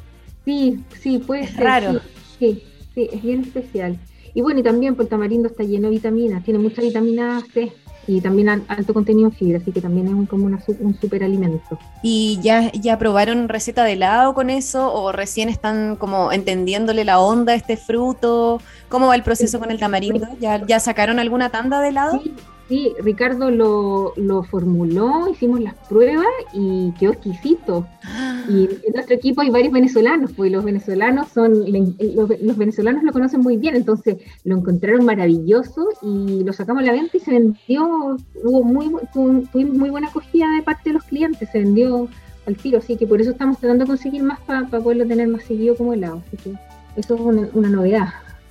Sí, 0.45 0.81
sí, 1.01 1.19
puede 1.19 1.47
ser. 1.47 1.65
Raro. 1.65 2.01
Sí, 2.39 2.65
sí, 2.95 3.09
es 3.13 3.23
bien 3.23 3.43
especial. 3.43 3.99
Y 4.33 4.41
bueno, 4.41 4.61
y 4.61 4.63
también 4.63 4.95
por 4.95 5.05
el 5.05 5.11
tamarindo 5.11 5.49
está 5.49 5.65
lleno 5.65 5.89
de 5.89 5.95
vitaminas, 5.95 6.45
tiene 6.45 6.59
mucha 6.59 6.81
vitamina 6.81 7.43
C 7.53 7.73
y 8.07 8.21
también 8.21 8.49
alto 8.69 8.95
contenido 8.95 9.29
en 9.29 9.35
fibra, 9.35 9.59
así 9.59 9.73
que 9.73 9.81
también 9.81 10.09
es 10.09 10.15
un, 10.15 10.27
como 10.27 10.47
un 10.47 11.01
superalimento. 11.01 11.79
¿Y 12.03 12.39
ya, 12.43 12.73
ya 12.73 12.99
probaron 12.99 13.49
receta 13.49 13.85
de 13.85 13.93
helado 13.93 14.35
con 14.35 14.51
eso 14.51 14.93
o 14.93 15.13
recién 15.13 15.49
están 15.49 15.97
como 15.97 16.33
entendiéndole 16.33 17.05
la 17.05 17.21
onda 17.21 17.53
a 17.53 17.57
este 17.57 17.77
fruto? 17.77 18.61
¿Cómo 18.89 19.09
va 19.09 19.15
el 19.15 19.23
proceso 19.23 19.59
con 19.59 19.71
el 19.71 19.79
tamarindo? 19.79 20.27
¿Ya, 20.41 20.65
ya 20.67 20.81
sacaron 20.81 21.19
alguna 21.19 21.51
tanda 21.51 21.81
de 21.81 21.89
helado? 21.89 22.21
Sí, 22.23 22.35
Ricardo 23.03 23.51
lo, 23.51 24.13
lo, 24.17 24.43
formuló, 24.45 25.29
hicimos 25.29 25.61
las 25.61 25.75
pruebas 25.89 26.27
y 26.53 26.93
quedó 26.93 27.13
exquisito. 27.13 27.87
Y 28.49 28.69
en 28.87 28.93
nuestro 28.95 29.17
equipo 29.17 29.41
hay 29.41 29.51
varios 29.51 29.73
venezolanos, 29.73 30.33
pues 30.37 30.53
los 30.53 30.65
venezolanos 30.65 31.29
son, 31.29 31.65
los, 31.65 32.57
venezolanos 32.57 33.03
lo 33.03 33.13
conocen 33.13 33.41
muy 33.41 33.57
bien, 33.57 33.75
entonces 33.75 34.19
lo 34.45 34.57
encontraron 34.57 35.05
maravilloso 35.05 35.89
y 36.03 36.45
lo 36.45 36.53
sacamos 36.53 36.83
a 36.83 36.87
la 36.87 36.93
venta 36.93 37.17
y 37.17 37.21
se 37.21 37.33
vendió, 37.33 38.17
hubo 38.45 38.63
muy, 38.63 38.91
tuvimos 39.13 39.77
muy 39.77 39.91
buena 39.91 40.09
acogida 40.09 40.49
de 40.55 40.63
parte 40.63 40.91
de 40.91 40.95
los 40.95 41.05
clientes, 41.05 41.49
se 41.51 41.59
vendió 41.59 42.09
al 42.47 42.57
tiro, 42.57 42.79
así 42.79 42.97
que 42.97 43.07
por 43.07 43.21
eso 43.21 43.33
estamos 43.33 43.59
tratando 43.59 43.85
de 43.85 43.89
conseguir 43.89 44.23
más 44.23 44.41
para 44.41 44.67
poderlo 44.67 45.07
tener 45.07 45.27
más 45.29 45.43
seguido 45.43 45.75
como 45.75 45.93
helado, 45.93 46.23
así 46.27 46.37
que 46.37 46.55
eso 46.97 47.15
es 47.15 47.51
una 47.53 47.69
novedad. 47.69 48.09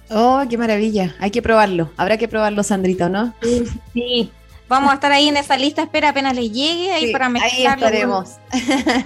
Oh, 0.09 0.41
qué 0.49 0.57
maravilla. 0.57 1.15
Hay 1.19 1.31
que 1.31 1.41
probarlo. 1.41 1.91
Habrá 1.97 2.17
que 2.17 2.27
probarlo, 2.27 2.63
Sandrito, 2.63 3.09
¿no? 3.09 3.33
Sí. 3.93 4.31
Vamos 4.67 4.91
a 4.91 4.95
estar 4.95 5.11
ahí 5.11 5.27
en 5.27 5.35
esa 5.35 5.57
lista, 5.57 5.81
espera 5.81 6.09
apenas 6.09 6.35
les 6.35 6.51
llegue 6.51 6.91
ahí 6.91 7.11
para 7.11 7.27
mezclarlo 7.27 7.87
ahí 7.87 7.93
estaremos. 7.95 8.29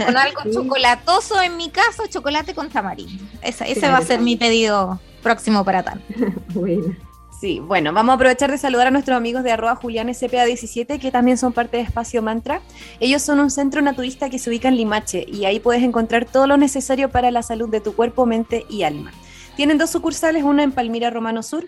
Con, 0.05 0.17
algo 0.17 0.41
chocolatoso 0.53 1.41
en 1.41 1.55
mi 1.55 1.69
caso, 1.69 2.03
chocolate 2.09 2.53
con 2.53 2.69
tamarindo. 2.69 3.23
ese 3.41 3.87
va 3.87 3.99
a 3.99 4.01
ser 4.01 4.19
mi 4.19 4.35
pedido 4.35 4.99
próximo 5.21 5.63
para 5.63 5.81
tal. 5.81 6.03
bueno. 6.53 6.93
Sí, 7.39 7.59
bueno, 7.59 7.91
vamos 7.91 8.13
a 8.13 8.15
aprovechar 8.15 8.51
de 8.51 8.57
saludar 8.57 8.87
a 8.87 8.91
nuestros 8.91 9.17
amigos 9.17 9.43
de 9.43 9.51
arroba 9.51 9.75
Julián 9.75 10.07
SPA17, 10.07 10.99
que 10.99 11.11
también 11.11 11.37
son 11.37 11.51
parte 11.51 11.75
de 11.77 11.83
Espacio 11.83 12.21
Mantra. 12.21 12.61
Ellos 13.01 13.21
son 13.21 13.41
un 13.41 13.51
centro 13.51 13.81
naturista 13.81 14.29
que 14.29 14.39
se 14.39 14.49
ubica 14.49 14.69
en 14.69 14.77
Limache 14.77 15.25
y 15.27 15.43
ahí 15.43 15.59
puedes 15.59 15.83
encontrar 15.83 16.23
todo 16.23 16.47
lo 16.47 16.55
necesario 16.55 17.09
para 17.09 17.31
la 17.31 17.43
salud 17.43 17.67
de 17.67 17.81
tu 17.81 17.95
cuerpo, 17.95 18.25
mente 18.25 18.65
y 18.69 18.83
alma. 18.83 19.11
Tienen 19.55 19.77
dos 19.77 19.91
sucursales, 19.91 20.43
una 20.43 20.63
en 20.63 20.71
Palmira 20.71 21.09
Romano 21.09 21.43
Sur 21.43 21.65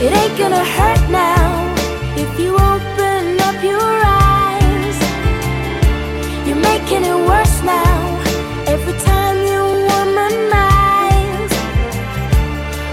It 0.00 0.12
ain't 0.12 0.38
gonna 0.38 0.64
hurt 0.64 1.10
now 1.10 1.74
if 2.16 2.30
you 2.38 2.54
open 2.54 3.40
up 3.48 3.58
your 3.64 3.82
eyes. 3.82 4.96
You're 6.46 6.62
making 6.72 7.02
it 7.12 7.18
worse 7.30 7.58
now. 7.64 7.96
Every 8.74 8.96
time 9.10 9.36
you 9.50 9.60
womanize, 9.90 11.54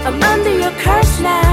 I'm 0.04 0.20
under 0.32 0.54
your 0.62 0.74
curse 0.86 1.20
now, 1.20 1.45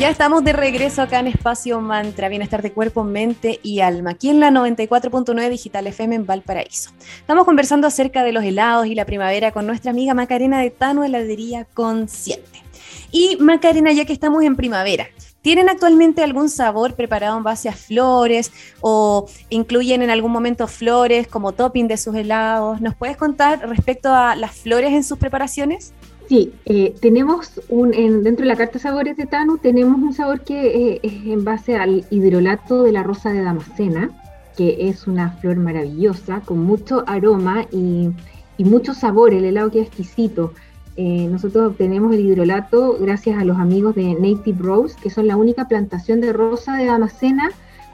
Ya 0.00 0.08
estamos 0.08 0.42
de 0.44 0.54
regreso 0.54 1.02
acá 1.02 1.20
en 1.20 1.26
Espacio 1.26 1.78
Mantra, 1.78 2.30
Bienestar 2.30 2.62
de 2.62 2.72
Cuerpo, 2.72 3.04
Mente 3.04 3.60
y 3.62 3.80
Alma, 3.80 4.12
aquí 4.12 4.30
en 4.30 4.40
la 4.40 4.50
94.9 4.50 5.50
Digital 5.50 5.86
FM 5.86 6.14
en 6.14 6.24
Valparaíso. 6.24 6.90
Estamos 7.18 7.44
conversando 7.44 7.86
acerca 7.86 8.24
de 8.24 8.32
los 8.32 8.42
helados 8.42 8.86
y 8.86 8.94
la 8.94 9.04
primavera 9.04 9.52
con 9.52 9.66
nuestra 9.66 9.90
amiga 9.90 10.14
Macarena 10.14 10.58
de 10.62 10.70
Tano 10.70 11.04
Heladería 11.04 11.66
Consciente. 11.66 12.62
Y 13.10 13.36
Macarena, 13.40 13.92
ya 13.92 14.06
que 14.06 14.14
estamos 14.14 14.42
en 14.42 14.56
primavera, 14.56 15.06
¿Tienen 15.42 15.70
actualmente 15.70 16.22
algún 16.22 16.50
sabor 16.50 16.96
preparado 16.96 17.38
en 17.38 17.42
base 17.42 17.70
a 17.70 17.72
flores 17.72 18.52
o 18.82 19.26
incluyen 19.48 20.02
en 20.02 20.10
algún 20.10 20.32
momento 20.32 20.66
flores 20.66 21.26
como 21.28 21.52
topping 21.52 21.88
de 21.88 21.96
sus 21.96 22.14
helados? 22.14 22.82
¿Nos 22.82 22.94
puedes 22.94 23.16
contar 23.16 23.66
respecto 23.66 24.12
a 24.14 24.36
las 24.36 24.54
flores 24.54 24.92
en 24.92 25.02
sus 25.02 25.16
preparaciones? 25.16 25.94
Sí, 26.30 26.52
eh, 26.64 26.94
tenemos 27.00 27.60
un, 27.68 27.90
dentro 27.90 28.44
de 28.44 28.46
la 28.46 28.54
carta 28.54 28.78
sabores 28.78 29.16
de 29.16 29.26
Tanu, 29.26 29.58
tenemos 29.58 30.00
un 30.00 30.12
sabor 30.12 30.42
que 30.42 30.92
eh, 30.92 31.00
es 31.02 31.26
en 31.26 31.42
base 31.42 31.74
al 31.74 32.04
hidrolato 32.08 32.84
de 32.84 32.92
la 32.92 33.02
rosa 33.02 33.32
de 33.32 33.42
Damascena, 33.42 34.12
que 34.56 34.88
es 34.88 35.08
una 35.08 35.32
flor 35.32 35.56
maravillosa, 35.56 36.40
con 36.42 36.60
mucho 36.60 37.02
aroma 37.08 37.66
y, 37.72 38.12
mucho 38.58 38.94
sabor, 38.94 39.34
el 39.34 39.44
helado 39.44 39.72
que 39.72 39.80
es 39.80 39.88
exquisito. 39.88 40.54
Eh, 40.94 41.26
nosotros 41.28 41.72
obtenemos 41.72 42.14
el 42.14 42.20
hidrolato 42.20 42.96
gracias 43.00 43.36
a 43.36 43.44
los 43.44 43.58
amigos 43.58 43.96
de 43.96 44.14
Native 44.14 44.58
Rose, 44.60 44.94
que 45.02 45.10
son 45.10 45.26
la 45.26 45.36
única 45.36 45.66
plantación 45.66 46.20
de 46.20 46.32
rosa 46.32 46.76
de 46.76 46.84
Damascena 46.84 47.50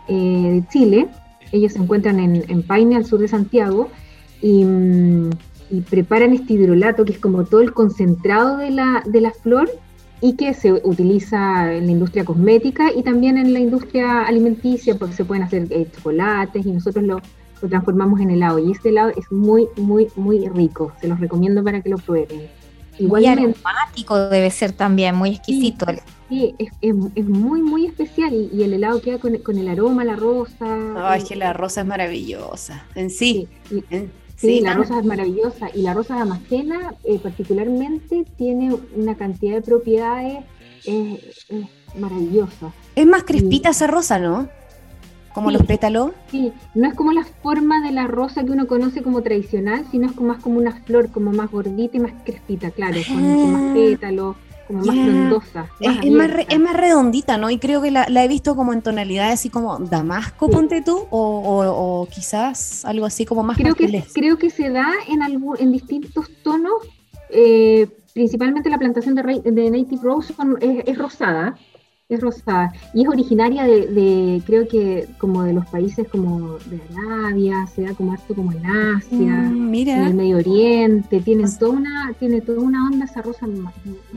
de 0.08 0.62
Chile. 0.70 1.08
Ellos 1.52 1.72
se 1.72 1.78
encuentran 1.78 2.20
en, 2.20 2.44
en 2.50 2.62
Paine, 2.62 2.96
al 2.96 3.06
sur 3.06 3.18
de 3.18 3.28
Santiago, 3.28 3.88
y... 4.42 4.62
Mm, 4.62 5.30
y 5.70 5.80
preparan 5.80 6.32
este 6.32 6.54
hidrolato, 6.54 7.04
que 7.04 7.12
es 7.12 7.18
como 7.18 7.44
todo 7.44 7.60
el 7.60 7.72
concentrado 7.72 8.56
de 8.56 8.70
la, 8.70 9.02
de 9.06 9.20
la 9.20 9.30
flor 9.30 9.70
y 10.20 10.34
que 10.34 10.54
se 10.54 10.72
utiliza 10.72 11.72
en 11.74 11.86
la 11.86 11.92
industria 11.92 12.24
cosmética 12.24 12.90
y 12.94 13.02
también 13.02 13.36
en 13.36 13.52
la 13.52 13.60
industria 13.60 14.22
alimenticia, 14.22 14.96
porque 14.96 15.14
se 15.14 15.24
pueden 15.24 15.42
hacer 15.42 15.66
eh, 15.70 15.86
chocolates 15.94 16.64
y 16.64 16.70
nosotros 16.70 17.04
lo, 17.04 17.20
lo, 17.62 17.68
transformamos 17.68 18.20
en 18.20 18.30
helado. 18.30 18.58
Y 18.58 18.72
este 18.72 18.88
helado 18.88 19.10
es 19.10 19.30
muy, 19.30 19.68
muy, 19.76 20.08
muy 20.16 20.48
rico. 20.48 20.92
Se 21.00 21.08
los 21.08 21.20
recomiendo 21.20 21.62
para 21.62 21.82
que 21.82 21.90
lo 21.90 21.98
prueben. 21.98 22.48
Igual 22.98 23.26
aromático 23.26 24.18
debe 24.30 24.50
ser 24.50 24.72
también, 24.72 25.14
muy 25.14 25.30
exquisito. 25.30 25.86
Sí, 26.30 26.54
es, 26.58 26.70
es, 26.80 27.26
muy, 27.26 27.60
muy 27.60 27.86
especial 27.86 28.32
y, 28.32 28.62
el 28.62 28.72
helado 28.72 29.02
queda 29.02 29.18
con, 29.18 29.36
con, 29.38 29.58
el 29.58 29.68
aroma, 29.68 30.02
la 30.04 30.16
rosa. 30.16 30.66
Ay, 30.96 31.20
es 31.20 31.28
que 31.28 31.36
la 31.36 31.52
rosa 31.52 31.82
es 31.82 31.86
maravillosa 31.86 32.84
en 32.94 33.10
sí. 33.10 33.48
Sí, 33.68 33.84
la 34.42 34.74
rosa 34.74 34.98
es 34.98 35.04
maravillosa 35.04 35.70
y 35.74 35.82
la 35.82 35.94
rosa 35.94 36.14
de 36.14 36.20
Damascena 36.20 36.94
eh, 37.04 37.18
particularmente 37.18 38.24
tiene 38.36 38.76
una 38.94 39.14
cantidad 39.14 39.54
de 39.54 39.62
propiedades 39.62 40.44
maravillosas. 41.96 42.72
Es 42.94 43.06
más 43.06 43.24
crespita 43.24 43.70
esa 43.70 43.86
rosa, 43.86 44.18
¿no? 44.18 44.48
Como 45.34 45.50
los 45.50 45.64
pétalos. 45.64 46.12
Sí, 46.30 46.52
no 46.74 46.88
es 46.88 46.94
como 46.94 47.12
la 47.12 47.24
forma 47.24 47.82
de 47.82 47.92
la 47.92 48.06
rosa 48.06 48.44
que 48.44 48.52
uno 48.52 48.66
conoce 48.66 49.02
como 49.02 49.22
tradicional, 49.22 49.84
sino 49.90 50.06
es 50.06 50.12
como 50.12 50.28
más 50.28 50.42
como 50.42 50.58
una 50.58 50.72
flor, 50.84 51.10
como 51.10 51.32
más 51.32 51.50
gordita 51.50 51.98
y 51.98 52.00
más 52.00 52.12
crespita, 52.24 52.70
claro, 52.70 52.98
con, 53.06 53.52
más 53.52 53.62
ah. 53.62 53.74
pétalos 53.74 54.36
como 54.66 54.84
más 54.84 54.94
frondosa. 54.94 55.70
es, 55.80 56.10
más 56.10 56.30
es, 56.48 56.60
más 56.60 56.76
redondita, 56.76 57.38
¿no? 57.38 57.50
Y 57.50 57.58
creo 57.58 57.80
que 57.82 57.90
la, 57.90 58.06
he 58.06 58.28
visto 58.28 58.56
como 58.56 58.72
en 58.72 58.82
tonalidades 58.82 59.34
así 59.34 59.50
como 59.50 59.78
damasco, 59.78 60.48
ponte 60.48 60.82
tú, 60.82 61.06
o, 61.10 62.06
quizás 62.12 62.84
algo 62.84 63.06
así 63.06 63.24
como 63.24 63.42
más 63.42 63.56
creo 63.56 63.74
que 63.74 64.04
Creo 64.14 64.38
que 64.38 64.50
se 64.50 64.70
da 64.70 64.86
en, 65.08 65.22
algún, 65.22 65.56
en 65.58 65.72
distintos 65.72 66.30
tonos, 66.42 66.82
eh, 67.30 67.88
principalmente 68.14 68.70
la 68.70 68.78
plantación 68.78 69.14
de, 69.14 69.22
de 69.44 69.70
Native 69.70 70.00
Rose 70.02 70.34
es, 70.60 70.98
rosada, 70.98 71.56
es 72.08 72.20
rosada 72.20 72.72
y 72.94 73.02
es 73.02 73.08
originaria 73.08 73.64
de, 73.64 74.40
creo 74.46 74.68
que 74.68 75.08
como 75.18 75.42
de 75.42 75.52
los 75.52 75.66
países 75.66 76.06
como 76.06 76.56
de 76.66 76.80
Arabia, 76.96 77.66
se 77.66 77.82
da 77.82 77.94
como 77.94 78.12
harto 78.12 78.32
como 78.32 78.52
en 78.52 78.64
Asia, 78.64 79.32
mm, 79.50 79.74
en 79.74 79.88
el 79.88 80.14
Medio 80.14 80.36
Oriente, 80.36 81.20
tiene 81.20 81.50
toda 81.58 81.72
una, 81.72 82.12
tiene 82.16 82.40
toda 82.40 82.60
una 82.60 82.86
onda 82.86 83.06
esa 83.06 83.22
rosa. 83.22 83.46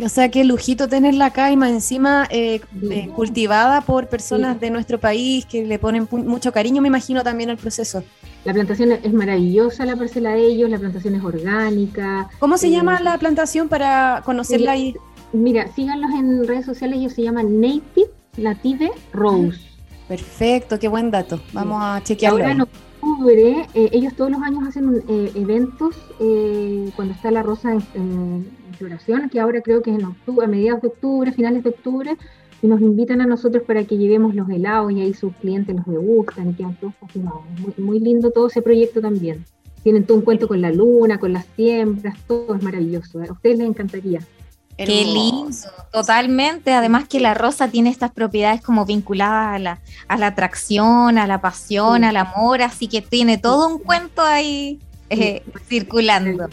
O 0.03 0.09
sea, 0.09 0.29
qué 0.29 0.43
lujito 0.43 0.87
tenerla 0.87 1.27
acá 1.27 1.51
y 1.51 1.57
más 1.57 1.71
encima 1.71 2.27
eh, 2.29 2.61
eh, 2.91 3.09
cultivada 3.15 3.81
por 3.81 4.07
personas 4.07 4.59
de 4.59 4.69
nuestro 4.69 4.99
país 4.99 5.45
que 5.47 5.65
le 5.65 5.79
ponen 5.79 6.07
mucho 6.11 6.51
cariño, 6.51 6.83
me 6.83 6.89
imagino 6.89 7.23
también 7.23 7.49
al 7.49 7.57
proceso. 7.57 8.03
La 8.45 8.53
plantación 8.53 8.91
es 8.91 9.13
maravillosa, 9.13 9.85
la 9.85 9.97
parcela 9.97 10.31
de 10.31 10.45
ellos, 10.45 10.69
la 10.69 10.79
plantación 10.79 11.15
es 11.15 11.23
orgánica. 11.23 12.29
¿Cómo 12.39 12.57
se 12.57 12.69
llama 12.69 12.97
eh, 12.97 13.03
la 13.03 13.17
plantación 13.17 13.67
para 13.67 14.21
conocerla 14.23 14.71
ahí? 14.71 14.95
Mira, 15.31 15.67
síganlos 15.73 16.11
en 16.11 16.47
redes 16.47 16.65
sociales, 16.65 16.99
ellos 16.99 17.13
se 17.13 17.23
llaman 17.23 17.61
Native 17.61 18.09
Native 18.37 18.91
Rose. 19.13 19.59
Perfecto, 20.07 20.79
qué 20.79 20.87
buen 20.87 21.11
dato. 21.11 21.39
Vamos 21.53 21.79
a 21.81 22.01
chequearlo. 22.03 22.39
Ahora 22.39 22.51
en 22.51 22.61
octubre, 22.61 23.67
eh, 23.75 23.89
ellos 23.91 24.15
todos 24.15 24.31
los 24.31 24.41
años 24.41 24.67
hacen 24.67 25.03
eh, 25.07 25.31
eventos 25.35 25.95
eh, 26.19 26.89
cuando 26.95 27.13
está 27.13 27.29
la 27.31 27.43
rosa 27.43 27.73
en, 27.93 28.59
floración, 28.77 29.29
que 29.29 29.41
ahora 29.41 29.61
creo 29.61 29.81
que 29.81 29.91
es 29.91 29.99
en 29.99 30.05
octubre, 30.05 30.45
a 30.45 30.47
mediados 30.47 30.81
de 30.81 30.87
octubre, 30.87 31.33
finales 31.33 31.63
de 31.63 31.69
octubre, 31.69 32.17
y 32.61 32.67
nos 32.67 32.79
invitan 32.79 33.19
a 33.19 33.25
nosotros 33.25 33.63
para 33.63 33.83
que 33.83 33.97
llevemos 33.97 34.33
los 34.35 34.49
helados 34.49 34.93
y 34.93 35.01
ahí 35.01 35.13
sus 35.13 35.35
clientes 35.35 35.75
los 35.75 35.85
degustan 35.85 36.51
y 36.51 36.53
quedan 36.53 36.75
todos 36.75 36.95
fascinados. 36.95 37.41
Muy, 37.59 37.73
muy 37.77 37.99
lindo 37.99 38.31
todo 38.31 38.47
ese 38.47 38.61
proyecto 38.61 39.01
también. 39.01 39.43
Tienen 39.83 40.05
todo 40.05 40.17
un 40.17 40.23
cuento 40.23 40.47
con 40.47 40.61
la 40.61 40.71
luna, 40.71 41.19
con 41.19 41.33
las 41.33 41.45
siembras, 41.57 42.17
todo 42.25 42.55
es 42.55 42.63
maravilloso. 42.63 43.19
A 43.21 43.33
ustedes 43.33 43.57
les 43.57 43.67
encantaría. 43.67 44.21
Qué 44.85 45.03
lindo, 45.05 45.49
totalmente. 45.91 46.73
Además 46.73 47.07
que 47.07 47.19
la 47.19 47.33
rosa 47.33 47.67
tiene 47.67 47.89
estas 47.89 48.11
propiedades 48.11 48.61
como 48.61 48.85
vinculadas 48.85 49.55
a 49.55 49.59
la, 49.59 49.79
a 50.07 50.17
la 50.17 50.27
atracción, 50.27 51.17
a 51.17 51.27
la 51.27 51.41
pasión, 51.41 52.03
al 52.03 52.17
amor, 52.17 52.61
así 52.61 52.87
que 52.87 53.01
tiene 53.01 53.37
todo 53.37 53.67
un 53.67 53.79
cuento 53.79 54.21
ahí 54.21 54.79
eh, 55.09 55.43
circulando. 55.67 56.47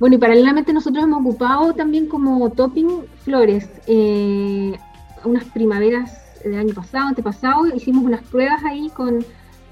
Bueno, 0.00 0.16
y 0.16 0.18
paralelamente 0.18 0.72
nosotros 0.72 1.04
hemos 1.04 1.20
ocupado 1.20 1.72
también 1.74 2.06
como 2.06 2.50
topping 2.50 3.04
flores. 3.24 3.68
Eh, 3.86 4.76
unas 5.24 5.44
primaveras 5.46 6.42
del 6.44 6.58
año 6.58 6.74
pasado, 6.74 7.08
antepasado, 7.08 7.66
hicimos 7.74 8.04
unas 8.04 8.22
pruebas 8.22 8.62
ahí 8.64 8.90
con, 8.90 9.24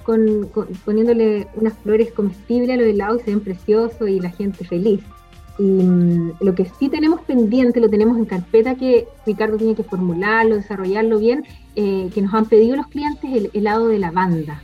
con, 0.02 0.50
poniéndole 0.84 1.48
unas 1.54 1.74
flores 1.78 2.12
comestibles 2.12 2.70
a 2.70 2.76
los 2.76 2.86
helados 2.86 3.22
y 3.22 3.24
se 3.24 3.30
ven 3.30 3.40
preciosos 3.40 4.08
y 4.08 4.20
la 4.20 4.30
gente 4.30 4.64
feliz. 4.64 5.00
Y 5.58 5.62
mm, 5.62 6.32
lo 6.40 6.54
que 6.54 6.70
sí 6.78 6.88
tenemos 6.88 7.20
pendiente, 7.22 7.80
lo 7.80 7.88
tenemos 7.88 8.18
en 8.18 8.26
carpeta, 8.26 8.74
que 8.74 9.08
Ricardo 9.24 9.56
tiene 9.56 9.74
que 9.74 9.82
formularlo, 9.82 10.56
desarrollarlo 10.56 11.18
bien, 11.18 11.44
eh, 11.74 12.10
que 12.14 12.22
nos 12.22 12.34
han 12.34 12.46
pedido 12.46 12.76
los 12.76 12.88
clientes 12.88 13.30
el 13.32 13.50
helado 13.54 13.88
de 13.88 13.98
lavanda. 13.98 14.62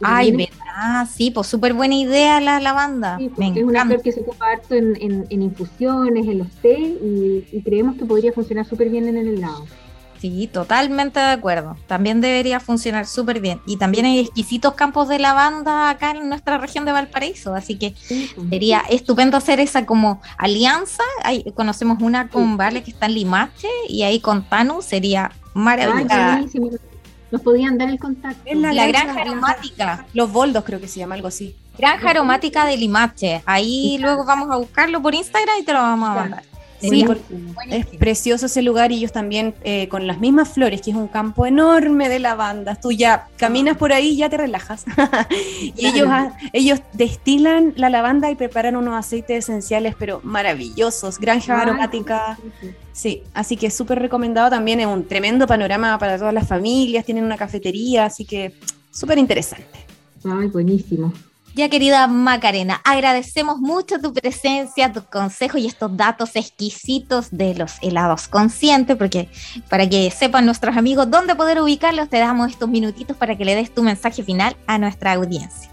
Ay, 0.00 0.30
verdad, 0.30 1.08
sí, 1.12 1.30
pues 1.30 1.48
súper 1.48 1.74
buena 1.74 1.96
idea 1.96 2.40
la 2.40 2.60
lavanda. 2.60 3.18
Sí, 3.18 3.30
es 3.56 3.64
una 3.64 3.84
flor 3.84 4.00
que 4.00 4.12
se 4.12 4.20
ocupa 4.20 4.46
harto 4.52 4.74
en, 4.74 4.96
en, 5.00 5.42
infusiones, 5.42 6.26
en 6.26 6.38
los 6.38 6.48
té, 6.62 6.78
y, 6.78 7.44
y 7.50 7.62
creemos 7.62 7.96
que 7.96 8.04
podría 8.04 8.32
funcionar 8.32 8.64
súper 8.64 8.90
bien 8.90 9.08
en 9.08 9.16
el 9.16 9.28
helado. 9.28 9.66
Sí, 10.20 10.48
totalmente 10.52 11.20
de 11.20 11.26
acuerdo. 11.26 11.76
También 11.86 12.20
debería 12.20 12.60
funcionar 12.60 13.06
súper 13.06 13.40
bien. 13.40 13.60
Y 13.66 13.76
también 13.76 14.06
hay 14.06 14.18
exquisitos 14.20 14.74
campos 14.74 15.08
de 15.08 15.18
lavanda 15.18 15.90
acá 15.90 16.10
en 16.10 16.28
nuestra 16.28 16.58
región 16.58 16.84
de 16.84 16.92
Valparaíso, 16.92 17.54
así 17.54 17.76
que 17.76 17.94
pues. 18.08 18.34
sería 18.50 18.82
estupendo 18.88 19.36
hacer 19.36 19.60
esa 19.60 19.86
como 19.86 20.20
alianza. 20.36 21.04
conocemos 21.54 22.02
una 22.02 22.28
con 22.28 22.56
Vale 22.56 22.82
que 22.82 22.90
está 22.90 23.06
en 23.06 23.14
Limache 23.14 23.68
y 23.88 24.02
ahí 24.02 24.20
con 24.20 24.44
Tanu 24.44 24.82
sería 24.82 25.30
maravilloso. 25.54 26.80
Nos 27.30 27.42
podían 27.42 27.76
dar 27.76 27.90
el 27.90 27.98
contacto. 27.98 28.40
Es 28.44 28.56
la, 28.56 28.86
granja, 28.86 29.20
aromática. 29.20 30.06
Los 30.14 30.32
boldos 30.32 30.64
creo 30.64 30.80
que 30.80 30.88
se 30.88 30.98
llama 30.98 31.14
algo 31.14 31.28
así. 31.28 31.54
Granja 31.78 32.10
aromática 32.10 32.64
de 32.64 32.76
Limache. 32.76 33.42
Ahí 33.44 33.98
luego 33.98 34.24
vamos 34.24 34.50
a 34.50 34.56
buscarlo 34.56 35.02
por 35.02 35.14
Instagram 35.14 35.56
y 35.60 35.64
te 35.64 35.72
lo 35.72 35.80
vamos 35.80 36.08
a 36.08 36.14
mandar. 36.14 36.47
Sí, 36.80 37.04
es 37.70 37.86
precioso 37.86 38.46
ese 38.46 38.62
lugar 38.62 38.92
y 38.92 38.96
ellos 38.96 39.12
también 39.12 39.54
eh, 39.64 39.88
con 39.88 40.06
las 40.06 40.20
mismas 40.20 40.50
flores, 40.50 40.80
que 40.80 40.90
es 40.90 40.96
un 40.96 41.08
campo 41.08 41.44
enorme 41.46 42.08
de 42.08 42.18
lavandas. 42.20 42.80
Tú 42.80 42.92
ya 42.92 43.28
caminas 43.36 43.76
por 43.76 43.92
ahí 43.92 44.10
y 44.10 44.16
ya 44.18 44.28
te 44.28 44.36
relajas. 44.36 44.84
y 45.76 45.86
ellos, 45.86 46.08
ellos 46.52 46.80
destilan 46.92 47.74
la 47.76 47.88
lavanda 47.90 48.30
y 48.30 48.36
preparan 48.36 48.76
unos 48.76 48.94
aceites 48.94 49.44
esenciales, 49.44 49.94
pero 49.98 50.20
maravillosos, 50.22 51.18
granja 51.18 51.60
aromática. 51.60 52.38
Sí, 52.92 53.22
así 53.34 53.56
que 53.56 53.68
es 53.68 53.74
súper 53.74 53.98
recomendado 53.98 54.50
también. 54.50 54.80
Es 54.80 54.86
un 54.86 55.06
tremendo 55.06 55.46
panorama 55.46 55.98
para 55.98 56.16
todas 56.16 56.34
las 56.34 56.46
familias. 56.46 57.04
Tienen 57.04 57.24
una 57.24 57.36
cafetería, 57.36 58.04
así 58.04 58.24
que 58.24 58.54
súper 58.90 59.18
interesante. 59.18 59.86
Ay, 60.24 60.48
buenísimo. 60.48 61.12
Ya 61.54 61.68
querida 61.68 62.06
Macarena, 62.06 62.80
agradecemos 62.84 63.58
mucho 63.58 63.98
tu 63.98 64.12
presencia, 64.12 64.92
tu 64.92 65.02
consejo 65.02 65.58
y 65.58 65.66
estos 65.66 65.96
datos 65.96 66.36
exquisitos 66.36 67.30
de 67.30 67.54
los 67.54 67.78
helados 67.82 68.28
conscientes, 68.28 68.96
porque 68.96 69.28
para 69.68 69.88
que 69.88 70.10
sepan 70.10 70.46
nuestros 70.46 70.76
amigos 70.76 71.10
dónde 71.10 71.34
poder 71.34 71.60
ubicarlos, 71.60 72.08
te 72.08 72.18
damos 72.18 72.50
estos 72.50 72.68
minutitos 72.68 73.16
para 73.16 73.36
que 73.36 73.44
le 73.44 73.56
des 73.56 73.74
tu 73.74 73.82
mensaje 73.82 74.22
final 74.22 74.56
a 74.66 74.78
nuestra 74.78 75.14
audiencia. 75.14 75.68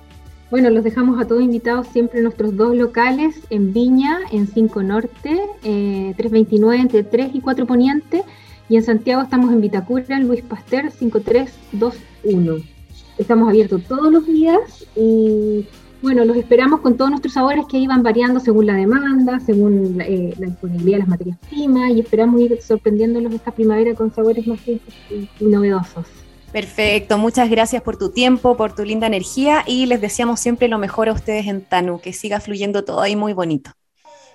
Bueno, 0.50 0.70
los 0.70 0.84
dejamos 0.84 1.20
a 1.22 1.28
todos 1.28 1.42
invitados 1.42 1.88
siempre 1.92 2.20
en 2.20 2.24
nuestros 2.26 2.56
dos 2.56 2.76
locales, 2.76 3.36
en 3.50 3.74
Viña, 3.74 4.20
en 4.32 4.48
5 4.48 4.84
Norte, 4.84 5.40
329 5.62 6.78
eh, 6.78 6.82
entre 6.82 7.04
3 7.04 7.32
y 7.34 7.42
4 7.42 7.66
Poniente, 7.66 8.24
y 8.70 8.78
en 8.78 8.84
Santiago 8.84 9.22
estamos 9.22 9.52
en 9.52 9.62
Vitacura, 9.62 10.20
Luis 10.20 10.42
Pasteur 10.42 10.92
5321. 10.92 12.75
Estamos 13.18 13.48
abiertos 13.48 13.82
todos 13.88 14.12
los 14.12 14.26
días 14.26 14.86
y, 14.96 15.66
bueno, 16.02 16.26
los 16.26 16.36
esperamos 16.38 16.82
con 16.82 16.98
todos 16.98 17.10
nuestros 17.10 17.34
sabores 17.34 17.66
que 17.66 17.78
iban 17.78 18.04
variando 18.04 18.40
según 18.40 18.66
la 18.66 18.74
demanda, 18.74 19.40
según 19.40 20.02
eh, 20.02 20.34
la 20.38 20.48
disponibilidad 20.48 20.98
de 20.98 21.00
las 21.00 21.08
materias 21.08 21.38
primas 21.50 21.92
y 21.92 22.02
esperamos 22.02 22.42
ir 22.42 22.62
sorprendiéndolos 22.62 23.34
esta 23.34 23.52
primavera 23.52 23.96
con 23.96 24.14
sabores 24.14 24.46
más 24.46 24.64
ricos 24.66 24.94
y, 25.10 25.46
novedosos. 25.46 26.06
Perfecto, 26.52 27.18
muchas 27.18 27.50
gracias 27.50 27.82
por 27.82 27.98
tu 27.98 28.10
tiempo, 28.10 28.56
por 28.56 28.76
tu 28.76 28.84
linda 28.84 29.08
energía 29.08 29.64
y 29.66 29.88
les 29.88 30.00
deseamos 30.00 30.40
siempre 30.40 30.68
lo 30.68 30.78
mejor 30.78 31.10
a 31.10 31.14
ustedes 31.14 31.48
en 31.48 31.62
Tanu, 31.62 32.00
que 32.00 32.14
siga 32.14 32.40
fluyendo 32.40 32.86
todo 32.86 33.02
ahí 33.02 33.16
muy 33.16 33.34
bonito. 33.34 33.72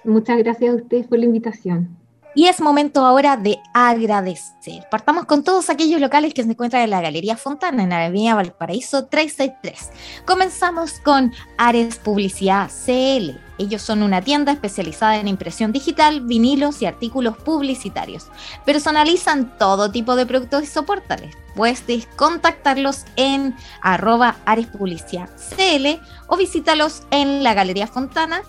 Muchas 0.05 0.39
gracias 0.39 0.73
a 0.73 0.77
ustedes 0.77 1.07
por 1.07 1.19
la 1.19 1.27
invitación. 1.27 1.97
Y 2.35 2.47
es 2.47 2.61
momento 2.61 3.05
ahora 3.05 3.37
de 3.37 3.61
agradecer. 3.75 4.87
Partamos 4.89 5.25
con 5.25 5.43
todos 5.43 5.69
aquellos 5.69 6.01
locales 6.01 6.33
que 6.33 6.45
se 6.45 6.51
encuentran 6.51 6.83
en 6.83 6.91
la 6.91 7.01
Galería 7.01 7.37
Fontana, 7.37 7.83
en 7.83 7.91
la 7.91 8.05
Avenida 8.05 8.37
Valparaíso 8.37 9.07
363. 9.07 9.91
Comenzamos 10.25 11.01
con 11.01 11.33
Ares 11.59 11.97
Publicidad 11.97 12.71
CL. 12.71 13.37
Ellos 13.59 13.83
son 13.83 14.05
una 14.05 14.23
tienda 14.23 14.53
especializada 14.53 15.17
en 15.17 15.27
impresión 15.27 15.73
digital, 15.73 16.21
vinilos 16.21 16.83
y 16.83 16.87
artículos 16.87 17.37
publicitarios. 17.37 18.29
Personalizan 18.65 19.59
todo 19.59 19.91
tipo 19.91 20.15
de 20.15 20.25
productos 20.25 20.63
y 20.63 20.67
soportales. 20.67 21.37
Puedes 21.57 21.83
contactarlos 22.15 23.07
en 23.17 23.57
arroba 23.83 24.37
Ares 24.47 24.69
Publicidad 24.69 25.29
CL 25.37 26.01
o 26.29 26.37
visítalos 26.37 27.03
en 27.11 27.43
la 27.43 27.55
Galería 27.55 27.89
Fontana 27.89 28.43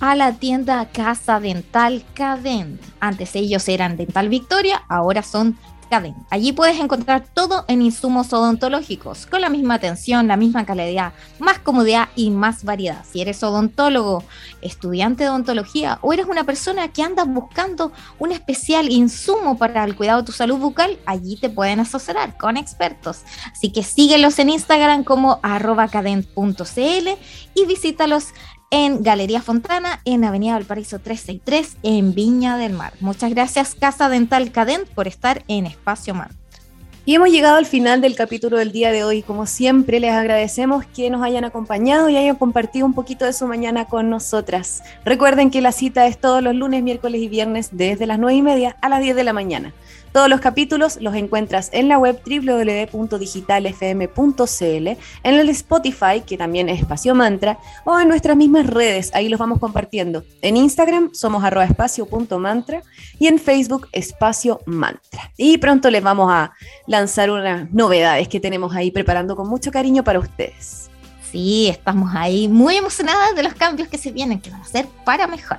a 0.00 0.14
la 0.14 0.32
tienda 0.32 0.86
Casa 0.86 1.40
Dental 1.40 2.04
Cadent. 2.14 2.80
Antes 3.00 3.36
ellos 3.36 3.68
eran 3.68 3.96
Dental 3.96 4.28
Victoria, 4.28 4.82
ahora 4.88 5.22
son 5.22 5.56
Cadent. 5.86 6.16
Allí 6.30 6.52
puedes 6.52 6.78
encontrar 6.78 7.24
todo 7.32 7.64
en 7.68 7.82
insumos 7.82 8.32
odontológicos, 8.32 9.26
con 9.26 9.40
la 9.40 9.48
misma 9.48 9.74
atención, 9.74 10.28
la 10.28 10.36
misma 10.36 10.64
calidad, 10.64 11.12
más 11.38 11.58
comodidad 11.58 12.08
y 12.16 12.30
más 12.30 12.64
variedad. 12.64 13.04
Si 13.10 13.20
eres 13.20 13.42
odontólogo, 13.42 14.24
estudiante 14.62 15.24
de 15.24 15.30
odontología 15.30 15.98
o 16.00 16.12
eres 16.12 16.26
una 16.26 16.44
persona 16.44 16.88
que 16.88 17.02
anda 17.02 17.24
buscando 17.24 17.92
un 18.18 18.32
especial 18.32 18.90
insumo 18.90 19.58
para 19.58 19.84
el 19.84 19.96
cuidado 19.96 20.20
de 20.20 20.26
tu 20.26 20.32
salud 20.32 20.58
bucal, 20.58 20.98
allí 21.06 21.36
te 21.36 21.50
pueden 21.50 21.80
asesorar 21.80 22.36
con 22.36 22.56
expertos. 22.56 23.22
Así 23.52 23.70
que 23.70 23.82
síguelos 23.82 24.38
en 24.38 24.50
Instagram 24.50 25.04
como 25.04 25.40
arroba 25.42 25.88
cadent.cl 25.88 27.08
y 27.54 27.66
visítalos 27.66 28.28
en 28.74 29.04
Galería 29.04 29.40
Fontana, 29.40 30.00
en 30.04 30.24
Avenida 30.24 30.54
Valparaíso 30.54 30.98
363, 30.98 31.76
en 31.84 32.12
Viña 32.12 32.56
del 32.56 32.72
Mar. 32.72 32.92
Muchas 32.98 33.30
gracias 33.30 33.76
Casa 33.76 34.08
Dental 34.08 34.50
Cadent 34.50 34.88
por 34.88 35.06
estar 35.06 35.44
en 35.46 35.66
Espacio 35.66 36.12
Mar. 36.12 36.32
Y 37.04 37.14
hemos 37.14 37.30
llegado 37.30 37.54
al 37.54 37.66
final 37.66 38.00
del 38.00 38.16
capítulo 38.16 38.56
del 38.56 38.72
día 38.72 38.90
de 38.90 39.04
hoy. 39.04 39.22
Como 39.22 39.46
siempre, 39.46 40.00
les 40.00 40.10
agradecemos 40.10 40.84
que 40.86 41.08
nos 41.08 41.22
hayan 41.22 41.44
acompañado 41.44 42.08
y 42.08 42.16
hayan 42.16 42.34
compartido 42.34 42.84
un 42.84 42.94
poquito 42.94 43.24
de 43.24 43.32
su 43.32 43.46
mañana 43.46 43.84
con 43.84 44.10
nosotras. 44.10 44.82
Recuerden 45.04 45.52
que 45.52 45.60
la 45.60 45.70
cita 45.70 46.08
es 46.08 46.18
todos 46.18 46.42
los 46.42 46.56
lunes, 46.56 46.82
miércoles 46.82 47.20
y 47.20 47.28
viernes 47.28 47.68
desde 47.70 48.08
las 48.08 48.18
9 48.18 48.34
y 48.34 48.42
media 48.42 48.76
a 48.80 48.88
las 48.88 49.02
10 49.02 49.14
de 49.14 49.22
la 49.22 49.32
mañana. 49.32 49.72
Todos 50.14 50.30
los 50.30 50.40
capítulos 50.40 50.98
los 51.00 51.16
encuentras 51.16 51.70
en 51.72 51.88
la 51.88 51.98
web 51.98 52.20
www.digitalfm.cl, 52.24 54.88
en 55.24 55.24
el 55.24 55.48
Spotify, 55.48 56.20
que 56.24 56.38
también 56.38 56.68
es 56.68 56.78
Espacio 56.78 57.16
Mantra, 57.16 57.58
o 57.84 57.98
en 57.98 58.06
nuestras 58.06 58.36
mismas 58.36 58.68
redes, 58.68 59.10
ahí 59.12 59.28
los 59.28 59.40
vamos 59.40 59.58
compartiendo. 59.58 60.22
En 60.40 60.56
Instagram 60.56 61.12
somos 61.12 61.42
arroba 61.42 61.64
espacio.mantra 61.64 62.84
y 63.18 63.26
en 63.26 63.40
Facebook 63.40 63.88
espacio 63.90 64.60
mantra. 64.66 65.32
Y 65.36 65.58
pronto 65.58 65.90
les 65.90 66.04
vamos 66.04 66.30
a 66.30 66.52
lanzar 66.86 67.32
unas 67.32 67.72
novedades 67.72 68.28
que 68.28 68.38
tenemos 68.38 68.72
ahí 68.76 68.92
preparando 68.92 69.34
con 69.34 69.48
mucho 69.48 69.72
cariño 69.72 70.04
para 70.04 70.20
ustedes. 70.20 70.92
Sí, 71.34 71.66
estamos 71.68 72.14
ahí 72.14 72.46
muy 72.46 72.76
emocionadas 72.76 73.34
de 73.34 73.42
los 73.42 73.54
cambios 73.54 73.88
que 73.88 73.98
se 73.98 74.12
vienen, 74.12 74.38
que 74.38 74.50
van 74.50 74.60
a 74.60 74.64
ser 74.66 74.86
para 75.04 75.26
mejor. 75.26 75.58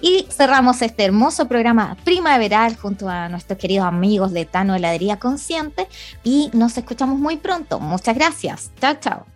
Y 0.00 0.28
cerramos 0.30 0.80
este 0.80 1.04
hermoso 1.04 1.48
programa 1.48 1.96
primaveral 2.04 2.76
junto 2.76 3.08
a 3.08 3.28
nuestros 3.28 3.58
queridos 3.58 3.84
amigos 3.84 4.32
de 4.32 4.44
Tano 4.44 4.76
Heladería 4.76 5.16
Consciente 5.18 5.88
y 6.22 6.50
nos 6.52 6.78
escuchamos 6.78 7.18
muy 7.18 7.36
pronto. 7.36 7.80
Muchas 7.80 8.14
gracias. 8.14 8.70
Chao, 8.80 8.94
chao. 9.00 9.26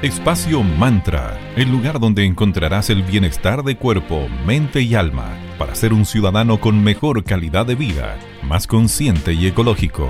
Espacio 0.00 0.62
Mantra, 0.62 1.36
el 1.56 1.72
lugar 1.72 1.98
donde 1.98 2.24
encontrarás 2.24 2.90
el 2.90 3.02
bienestar 3.02 3.64
de 3.64 3.76
cuerpo, 3.76 4.28
mente 4.46 4.82
y 4.82 4.94
alma 4.94 5.36
para 5.58 5.74
ser 5.74 5.92
un 5.92 6.06
ciudadano 6.06 6.60
con 6.60 6.80
mejor 6.84 7.24
calidad 7.24 7.66
de 7.66 7.74
vida, 7.74 8.16
más 8.44 8.68
consciente 8.68 9.32
y 9.32 9.48
ecológico. 9.48 10.08